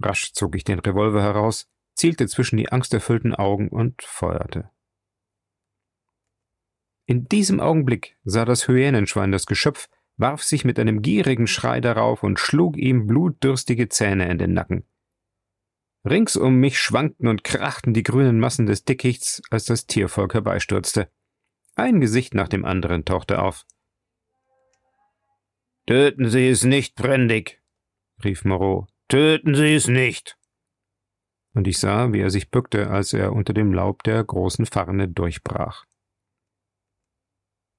Rasch 0.00 0.32
zog 0.32 0.56
ich 0.56 0.64
den 0.64 0.80
Revolver 0.80 1.22
heraus, 1.22 1.68
zielte 1.94 2.26
zwischen 2.26 2.56
die 2.56 2.70
angsterfüllten 2.70 3.34
Augen 3.34 3.68
und 3.68 4.02
feuerte. 4.02 4.70
In 7.06 7.28
diesem 7.28 7.60
Augenblick 7.60 8.16
sah 8.24 8.44
das 8.44 8.66
Hyänenschwein 8.66 9.30
das 9.30 9.46
Geschöpf, 9.46 9.88
warf 10.16 10.42
sich 10.42 10.64
mit 10.64 10.78
einem 10.78 11.02
gierigen 11.02 11.46
Schrei 11.46 11.80
darauf 11.80 12.22
und 12.22 12.38
schlug 12.38 12.76
ihm 12.76 13.06
blutdürstige 13.06 13.88
Zähne 13.88 14.30
in 14.30 14.38
den 14.38 14.52
Nacken. 14.52 14.84
Rings 16.04 16.36
um 16.36 16.56
mich 16.56 16.78
schwankten 16.78 17.28
und 17.28 17.44
krachten 17.44 17.94
die 17.94 18.02
grünen 18.02 18.38
Massen 18.38 18.66
des 18.66 18.84
Dickichts, 18.84 19.42
als 19.50 19.64
das 19.64 19.86
Tiervolk 19.86 20.34
herbeistürzte. 20.34 21.10
Ein 21.76 22.00
Gesicht 22.00 22.34
nach 22.34 22.48
dem 22.48 22.64
anderen 22.64 23.04
tauchte 23.04 23.42
auf. 23.42 23.64
Töten 25.86 26.28
Sie 26.28 26.48
es 26.48 26.64
nicht, 26.64 26.94
Prendig, 26.94 27.62
rief 28.22 28.44
Moreau. 28.44 28.86
Töten 29.08 29.54
Sie 29.54 29.74
es 29.74 29.88
nicht. 29.88 30.38
Und 31.54 31.66
ich 31.66 31.78
sah, 31.78 32.12
wie 32.12 32.20
er 32.20 32.30
sich 32.30 32.50
bückte, 32.50 32.90
als 32.90 33.12
er 33.12 33.32
unter 33.32 33.52
dem 33.52 33.72
Laub 33.72 34.02
der 34.02 34.22
großen 34.24 34.66
Farne 34.66 35.08
durchbrach. 35.08 35.84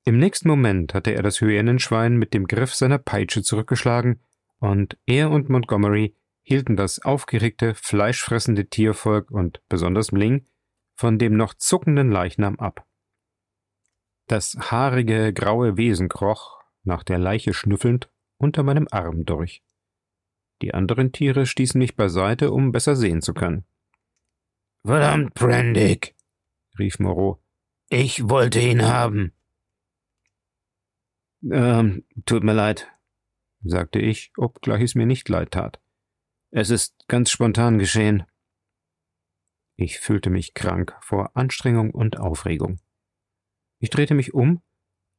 Im 0.07 0.19
nächsten 0.19 0.47
Moment 0.47 0.93
hatte 0.93 1.15
er 1.15 1.23
das 1.23 1.41
Hyänenschwein 1.41 2.15
mit 2.15 2.35
dem 2.35 2.45
Griff 2.45 2.75
seiner 2.75 2.99
Peitsche 2.99 3.41
zurückgeschlagen, 3.41 4.21
und 4.59 4.97
er 5.07 5.31
und 5.31 5.49
Montgomery 5.49 6.15
hielten 6.43 6.75
das 6.75 6.99
aufgeregte, 6.99 7.73
fleischfressende 7.73 8.67
Tiervolk 8.67 9.31
und 9.31 9.61
besonders 9.67 10.11
Mling 10.11 10.45
von 10.95 11.17
dem 11.17 11.35
noch 11.35 11.55
zuckenden 11.55 12.11
Leichnam 12.11 12.59
ab. 12.59 12.85
Das 14.27 14.55
haarige, 14.59 15.33
graue 15.33 15.75
Wesen 15.75 16.07
kroch, 16.07 16.63
nach 16.83 17.03
der 17.03 17.17
Leiche 17.17 17.53
schnüffelnd, 17.53 18.09
unter 18.37 18.61
meinem 18.61 18.87
Arm 18.91 19.25
durch. 19.25 19.63
Die 20.61 20.73
anderen 20.73 21.11
Tiere 21.11 21.47
stießen 21.47 21.79
mich 21.79 21.95
beiseite, 21.95 22.51
um 22.51 22.71
besser 22.71 22.95
sehen 22.95 23.21
zu 23.23 23.33
können. 23.33 23.65
Verdammt, 24.85 25.33
Prendick, 25.33 26.15
rief 26.77 26.99
Moreau. 26.99 27.41
Ich 27.89 28.29
wollte 28.29 28.59
ihn 28.59 28.83
haben. 28.83 29.33
Ähm, 31.51 32.03
tut 32.25 32.43
mir 32.43 32.53
leid, 32.53 32.91
sagte 33.63 33.99
ich, 33.99 34.31
obgleich 34.37 34.81
es 34.81 34.95
mir 34.95 35.05
nicht 35.05 35.29
leid 35.29 35.51
tat. 35.51 35.79
Es 36.51 36.69
ist 36.69 37.07
ganz 37.07 37.29
spontan 37.29 37.77
geschehen. 37.77 38.23
Ich 39.75 39.99
fühlte 39.99 40.29
mich 40.29 40.53
krank 40.53 40.95
vor 41.01 41.35
Anstrengung 41.35 41.91
und 41.91 42.17
Aufregung. 42.17 42.79
Ich 43.79 43.89
drehte 43.89 44.15
mich 44.15 44.33
um, 44.33 44.61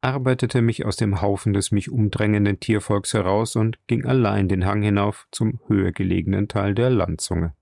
arbeitete 0.00 0.62
mich 0.62 0.84
aus 0.84 0.96
dem 0.96 1.20
Haufen 1.20 1.52
des 1.52 1.70
mich 1.72 1.90
umdrängenden 1.90 2.58
Tiervolks 2.58 3.12
heraus 3.12 3.54
und 3.54 3.78
ging 3.86 4.04
allein 4.04 4.48
den 4.48 4.64
Hang 4.64 4.82
hinauf 4.82 5.28
zum 5.30 5.60
höher 5.66 5.92
gelegenen 5.92 6.48
Teil 6.48 6.74
der 6.74 6.90
Landzunge. 6.90 7.54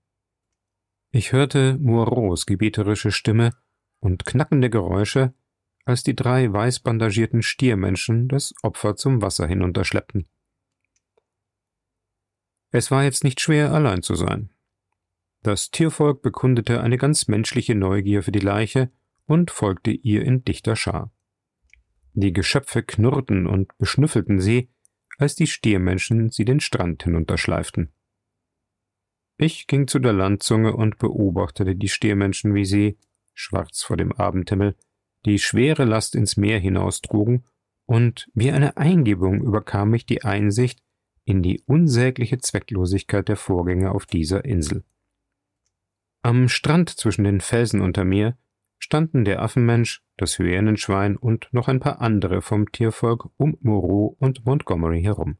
Ich 1.11 1.31
hörte 1.31 1.77
Moreaus 1.79 2.45
gebieterische 2.45 3.11
Stimme 3.11 3.51
und 3.99 4.25
knackende 4.25 4.69
Geräusche, 4.69 5.33
als 5.85 6.03
die 6.03 6.15
drei 6.15 6.51
weiß 6.51 6.79
bandagierten 6.79 7.43
Stiermenschen 7.43 8.27
das 8.27 8.53
Opfer 8.63 8.95
zum 8.95 9.21
Wasser 9.21 9.47
hinunterschleppten. 9.47 10.27
Es 12.71 12.91
war 12.91 13.03
jetzt 13.03 13.23
nicht 13.23 13.39
schwer, 13.39 13.71
allein 13.71 14.01
zu 14.01 14.15
sein. 14.15 14.51
Das 15.43 15.69
Tiervolk 15.69 16.23
bekundete 16.23 16.81
eine 16.81 16.97
ganz 16.97 17.27
menschliche 17.27 17.75
Neugier 17.75 18.23
für 18.23 18.31
die 18.31 18.39
Leiche 18.39 18.91
und 19.27 19.51
folgte 19.51 19.91
ihr 19.91 20.23
in 20.23 20.43
dichter 20.43 20.75
Schar. 20.75 21.13
Die 22.13 22.33
Geschöpfe 22.33 22.81
knurrten 22.81 23.45
und 23.45 23.77
beschnüffelten 23.77 24.39
sie, 24.39 24.69
als 25.17 25.35
die 25.35 25.47
Stiermenschen 25.47 26.31
sie 26.31 26.45
den 26.45 26.59
Strand 26.59 27.03
hinunterschleiften. 27.03 27.93
Ich 29.37 29.67
ging 29.67 29.87
zu 29.87 29.99
der 29.99 30.13
Landzunge 30.13 30.75
und 30.75 30.97
beobachtete 30.97 31.75
die 31.75 31.89
Stiermenschen, 31.89 32.55
wie 32.55 32.65
sie, 32.65 32.97
schwarz 33.33 33.83
vor 33.83 33.97
dem 33.97 34.13
Abendhimmel, 34.13 34.75
die 35.25 35.39
schwere 35.39 35.83
Last 35.83 36.15
ins 36.15 36.37
Meer 36.37 36.59
hinaustrugen, 36.59 37.43
und 37.87 38.29
wie 38.33 38.51
eine 38.51 38.77
Eingebung 38.77 39.43
überkam 39.43 39.91
mich 39.91 40.05
die 40.05 40.23
Einsicht 40.23 40.81
in 41.23 41.43
die 41.43 41.61
unsägliche 41.65 42.39
Zwecklosigkeit 42.39 43.27
der 43.27 43.35
Vorgänge 43.35 43.91
auf 43.91 44.05
dieser 44.05 44.45
Insel. 44.45 44.83
Am 46.21 46.49
Strand 46.49 46.89
zwischen 46.89 47.23
den 47.23 47.41
Felsen 47.41 47.81
unter 47.81 48.03
mir 48.03 48.37
standen 48.79 49.25
der 49.25 49.41
Affenmensch, 49.41 50.03
das 50.17 50.39
Hyänenschwein 50.39 51.17
und 51.17 51.49
noch 51.51 51.67
ein 51.67 51.79
paar 51.79 52.01
andere 52.01 52.41
vom 52.41 52.71
Tiervolk 52.71 53.29
um 53.37 53.57
Moreau 53.61 54.15
und 54.19 54.45
Montgomery 54.45 55.01
herum. 55.03 55.37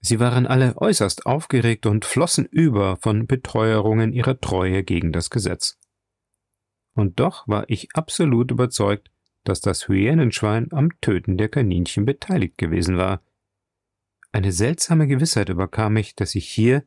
Sie 0.00 0.20
waren 0.20 0.46
alle 0.46 0.76
äußerst 0.76 1.24
aufgeregt 1.24 1.86
und 1.86 2.04
flossen 2.04 2.44
über 2.44 2.96
von 2.96 3.26
Beteuerungen 3.26 4.12
ihrer 4.12 4.38
Treue 4.38 4.84
gegen 4.84 5.12
das 5.12 5.30
Gesetz 5.30 5.78
und 6.94 7.20
doch 7.20 7.46
war 7.48 7.68
ich 7.68 7.88
absolut 7.94 8.50
überzeugt, 8.50 9.10
dass 9.44 9.60
das 9.60 9.88
Hyänenschwein 9.88 10.72
am 10.72 10.90
Töten 11.00 11.36
der 11.36 11.48
Kaninchen 11.48 12.04
beteiligt 12.04 12.56
gewesen 12.58 12.96
war. 12.96 13.22
Eine 14.32 14.52
seltsame 14.52 15.06
Gewissheit 15.06 15.48
überkam 15.48 15.94
mich, 15.94 16.16
dass 16.16 16.34
ich 16.34 16.48
hier, 16.48 16.84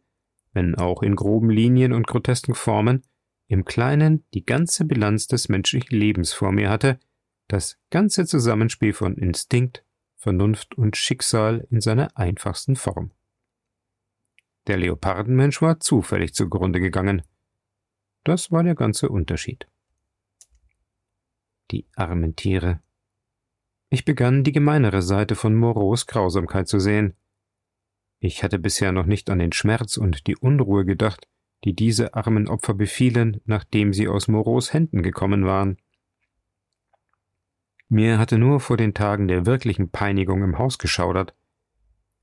wenn 0.54 0.76
auch 0.76 1.04
in 1.04 1.16
groben 1.16 1.50
Linien 1.50 1.94
und 1.94 2.08
grotesken 2.08 2.56
Formen, 2.56 3.04
im 3.48 3.64
Kleinen 3.64 4.26
die 4.34 4.44
ganze 4.44 4.86
Bilanz 4.86 5.28
des 5.28 5.48
menschlichen 5.48 5.98
Lebens 5.98 6.34
vor 6.34 6.52
mir 6.52 6.70
hatte, 6.70 7.00
das 7.48 7.78
ganze 7.90 8.26
Zusammenspiel 8.26 8.92
von 8.92 9.16
Instinkt, 9.16 9.86
Vernunft 10.16 10.76
und 10.76 10.98
Schicksal 10.98 11.66
in 11.70 11.80
seiner 11.80 12.18
einfachsten 12.18 12.76
Form. 12.76 13.12
Der 14.66 14.78
Leopardenmensch 14.78 15.62
war 15.62 15.80
zufällig 15.80 16.34
zugrunde 16.34 16.82
gegangen. 16.82 17.22
Das 18.26 18.52
war 18.52 18.64
der 18.64 18.76
ganze 18.76 19.08
Unterschied. 19.08 19.68
Die 21.72 21.86
armen 21.96 22.36
Tiere. 22.36 22.82
Ich 23.90 24.06
begann, 24.06 24.44
die 24.44 24.52
gemeinere 24.52 25.02
Seite 25.02 25.36
von 25.36 25.56
Moreaus 25.56 26.08
Grausamkeit 26.08 26.68
zu 26.68 26.80
sehen. 26.80 27.16
Ich 28.20 28.44
hatte 28.44 28.60
bisher 28.60 28.92
noch 28.92 29.06
nicht 29.06 29.30
an 29.30 29.40
den 29.40 29.52
Schmerz 29.52 29.98
und 29.98 30.28
die 30.28 30.38
Unruhe 30.38 30.86
gedacht, 30.86 31.28
die 31.64 31.74
diese 31.74 32.14
armen 32.14 32.48
Opfer 32.48 32.74
befielen, 32.74 33.42
nachdem 33.46 33.94
sie 33.94 34.08
aus 34.08 34.28
Moreaus 34.28 34.74
Händen 34.74 35.04
gekommen 35.04 35.46
waren. 35.46 35.78
Mir 37.90 38.18
hatte 38.18 38.38
nur 38.38 38.60
vor 38.60 38.78
den 38.78 38.94
Tagen 38.94 39.28
der 39.28 39.46
wirklichen 39.46 39.90
Peinigung 39.90 40.44
im 40.44 40.58
Haus 40.58 40.78
geschaudert, 40.78 41.36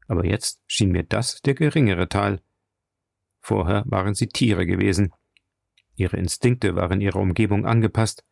aber 0.09 0.25
jetzt 0.25 0.63
schien 0.67 0.91
mir 0.91 1.05
das 1.05 1.41
der 1.43 1.55
geringere 1.55 2.09
Teil. 2.09 2.41
Vorher 3.41 3.85
waren 3.87 4.15
sie 4.15 4.29
Tiere 4.29 4.67
gewesen. 4.67 5.13
Ihre 5.97 6.17
Instinkte 6.17 6.77
waren 6.77 7.01
ihrer 7.01 7.21
Umgebung 7.21 7.67
angepasst, 7.67 8.25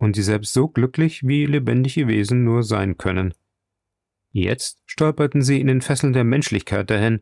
und 0.00 0.16
sie 0.16 0.22
selbst 0.22 0.54
so 0.54 0.66
glücklich, 0.66 1.26
wie 1.26 1.44
lebendige 1.44 2.08
Wesen 2.08 2.42
nur 2.42 2.62
sein 2.62 2.96
können. 2.96 3.34
Jetzt 4.32 4.82
stolperten 4.86 5.42
sie 5.42 5.60
in 5.60 5.66
den 5.66 5.82
Fesseln 5.82 6.14
der 6.14 6.24
Menschlichkeit 6.24 6.88
dahin, 6.88 7.20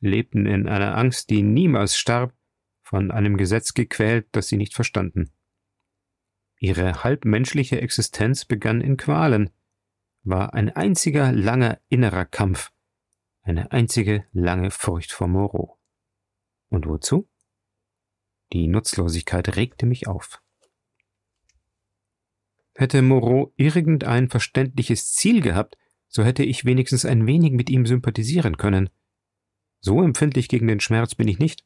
lebten 0.00 0.46
in 0.46 0.66
einer 0.66 0.96
Angst, 0.96 1.28
die 1.28 1.42
niemals 1.42 1.98
starb, 1.98 2.34
von 2.82 3.10
einem 3.10 3.36
Gesetz 3.36 3.74
gequält, 3.74 4.26
das 4.32 4.48
sie 4.48 4.56
nicht 4.56 4.74
verstanden. 4.74 5.32
Ihre 6.58 7.04
halbmenschliche 7.04 7.80
Existenz 7.80 8.46
begann 8.46 8.80
in 8.80 8.96
Qualen, 8.96 9.50
war 10.22 10.54
ein 10.54 10.70
einziger 10.70 11.30
langer 11.30 11.78
innerer 11.88 12.24
Kampf, 12.24 12.72
eine 13.42 13.70
einzige 13.72 14.24
lange 14.32 14.70
Furcht 14.70 15.12
vor 15.12 15.28
Moreau. 15.28 15.78
Und 16.70 16.86
wozu? 16.86 17.28
Die 18.54 18.66
Nutzlosigkeit 18.66 19.56
regte 19.56 19.84
mich 19.84 20.06
auf. 20.06 20.40
Hätte 22.74 23.02
Moreau 23.02 23.52
irgendein 23.56 24.28
verständliches 24.28 25.12
Ziel 25.12 25.40
gehabt, 25.40 25.76
so 26.08 26.24
hätte 26.24 26.42
ich 26.44 26.64
wenigstens 26.64 27.04
ein 27.04 27.26
wenig 27.26 27.52
mit 27.52 27.70
ihm 27.70 27.86
sympathisieren 27.86 28.56
können. 28.56 28.90
So 29.80 30.02
empfindlich 30.02 30.48
gegen 30.48 30.66
den 30.66 30.80
Schmerz 30.80 31.14
bin 31.14 31.28
ich 31.28 31.38
nicht. 31.38 31.64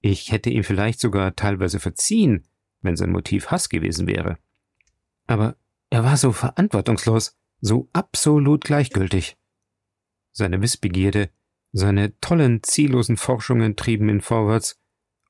Ich 0.00 0.32
hätte 0.32 0.50
ihm 0.50 0.64
vielleicht 0.64 1.00
sogar 1.00 1.34
teilweise 1.36 1.80
verziehen, 1.80 2.46
wenn 2.80 2.96
sein 2.96 3.10
Motiv 3.10 3.48
Hass 3.48 3.68
gewesen 3.68 4.06
wäre. 4.06 4.38
Aber 5.26 5.56
er 5.90 6.04
war 6.04 6.16
so 6.16 6.32
verantwortungslos, 6.32 7.36
so 7.60 7.88
absolut 7.92 8.64
gleichgültig. 8.64 9.36
Seine 10.32 10.62
Wissbegierde, 10.62 11.30
Seine 11.72 12.18
tollen, 12.20 12.62
ziellosen 12.62 13.16
Forschungen 13.16 13.76
trieben 13.76 14.08
ihn 14.08 14.20
vorwärts, 14.20 14.80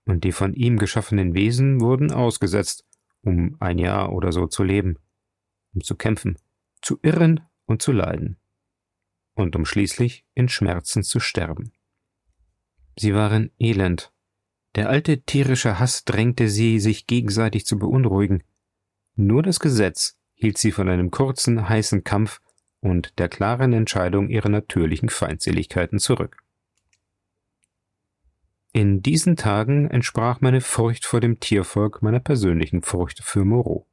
und 0.05 0.25
die 0.25 0.33
von 0.33 0.55
ihm 0.55 0.79
geschaffenen 0.79 1.35
Wesen 1.35 1.81
wurden 1.81 2.13
ausgesetzt, 2.13 2.87
um 3.29 3.57
ein 3.61 3.79
Jahr 3.79 4.13
oder 4.13 4.33
so 4.33 4.47
zu 4.47 4.65
leben, 4.65 4.99
um 5.75 5.83
zu 5.83 5.95
kämpfen, 5.95 6.39
zu 6.81 6.99
irren 7.03 7.41
und 7.67 7.83
zu 7.83 7.93
leiden, 7.93 8.39
und 9.35 9.55
um 9.55 9.67
schließlich 9.67 10.25
in 10.35 10.49
Schmerzen 10.49 11.03
zu 11.03 11.21
sterben. 11.21 11.73
Sie 12.99 13.15
waren 13.15 13.53
elend. 13.59 14.13
Der 14.75 14.89
alte 14.89 15.23
tierische 15.23 15.79
Hass 15.79 16.05
drängte 16.05 16.49
sie, 16.49 16.81
sich 16.81 17.07
gegenseitig 17.07 17.67
zu 17.67 17.79
beunruhigen. 17.79 18.43
Nur 19.15 19.43
das 19.43 19.61
Gesetz 19.61 20.19
hielt 20.35 20.59
sie 20.59 20.73
von 20.73 20.89
einem 20.89 21.11
kurzen, 21.11 21.69
heißen 21.69 22.05
Kampf 22.05 22.41
und 22.81 23.19
der 23.19 23.29
klaren 23.29 23.73
Entscheidung 23.73 24.29
ihrer 24.29 24.49
natürlichen 24.49 25.11
Feindseligkeiten 25.11 25.99
zurück. 25.99 26.43
In 28.79 29.03
diesen 29.03 29.35
Tagen 29.35 29.91
entsprach 29.91 30.41
meine 30.41 30.61
Furcht 30.61 31.05
vor 31.05 31.19
dem 31.19 31.41
Tiervolk 31.41 32.01
meiner 32.01 32.21
persönlichen 32.21 32.83
Furcht 32.83 33.25
für 33.25 33.45
Moreau. 33.45 33.89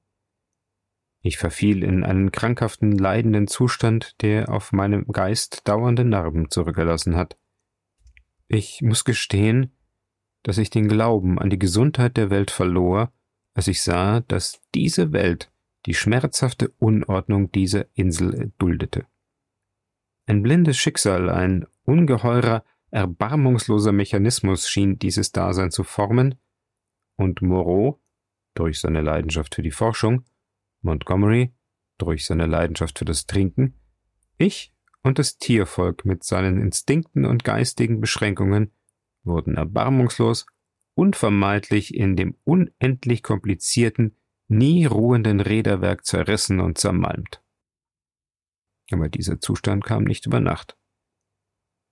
Ich 1.24 1.40
verfiel 1.40 1.84
in 1.84 2.04
einen 2.04 2.32
krankhaften, 2.32 2.92
leidenden 2.92 3.48
Zustand, 3.48 4.22
der 4.22 4.50
auf 4.50 4.74
meinem 4.74 5.08
Geist 5.08 5.68
dauernde 5.68 6.06
Narben 6.06 6.52
zurückgelassen 6.52 7.16
hat. 7.16 7.36
Ich 8.48 8.84
muss 8.84 9.06
gestehen, 9.06 9.72
dass 10.44 10.60
ich 10.60 10.70
den 10.70 10.88
Glauben 10.88 11.40
an 11.40 11.50
die 11.50 11.58
Gesundheit 11.58 12.16
der 12.16 12.30
Welt 12.30 12.52
verlor, 12.52 13.12
als 13.56 13.68
ich 13.68 13.82
sah, 13.82 14.20
dass 14.20 14.62
diese 14.76 15.12
Welt 15.14 15.52
die 15.88 15.96
schmerzhafte 15.96 16.70
Unordnung 16.78 17.52
dieser 17.52 17.88
Insel 17.96 18.52
duldete. 18.60 19.08
Ein 20.28 20.44
blindes 20.44 20.78
Schicksal, 20.78 21.32
ein 21.32 21.66
ungeheurer, 21.86 22.64
erbarmungsloser 22.96 23.92
Mechanismus 23.92 24.70
schien 24.70 24.98
dieses 24.98 25.34
Dasein 25.34 25.70
zu 25.70 25.84
formen, 25.84 26.36
und 27.18 27.42
Moreau, 27.42 28.02
durch 28.54 28.80
seine 28.80 29.02
Leidenschaft 29.02 29.56
für 29.56 29.62
die 29.62 29.72
Forschung, 29.72 30.24
Montgomery, 30.82 31.54
durch 31.98 32.26
seine 32.26 32.46
Leidenschaft 32.46 33.00
für 33.00 33.06
das 33.06 33.26
Trinken, 33.26 33.76
ich 34.38 34.74
und 35.04 35.20
das 35.20 35.38
Tiervolk 35.38 36.06
mit 36.06 36.24
seinen 36.24 36.62
Instinkten 36.62 37.26
und 37.26 37.44
geistigen 37.44 38.00
Beschränkungen 38.00 38.72
wurden 39.24 39.56
erbarmungslos, 39.56 40.46
unvermeidlich 40.94 41.94
in 41.94 42.16
dem 42.16 42.38
unendlich 42.44 43.24
komplizierten, 43.24 44.16
nie 44.48 44.86
ruhenden 44.86 45.42
Räderwerk 45.42 46.06
zerrissen 46.06 46.60
und 46.60 46.78
zermalmt. 46.78 47.42
Aber 48.92 49.10
dieser 49.10 49.40
Zustand 49.40 49.84
kam 49.84 50.04
nicht 50.04 50.26
über 50.28 50.40
Nacht. 50.40 50.78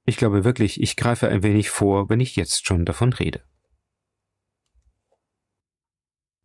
Ich 0.06 0.18
glaube 0.18 0.44
wirklich, 0.44 0.82
ich 0.82 0.96
greife 0.98 1.30
ein 1.30 1.44
wenig 1.44 1.70
vor, 1.70 2.10
wenn 2.10 2.20
ich 2.20 2.36
jetzt 2.36 2.68
schon 2.68 2.86
davon 2.86 3.14
rede. 3.14 3.42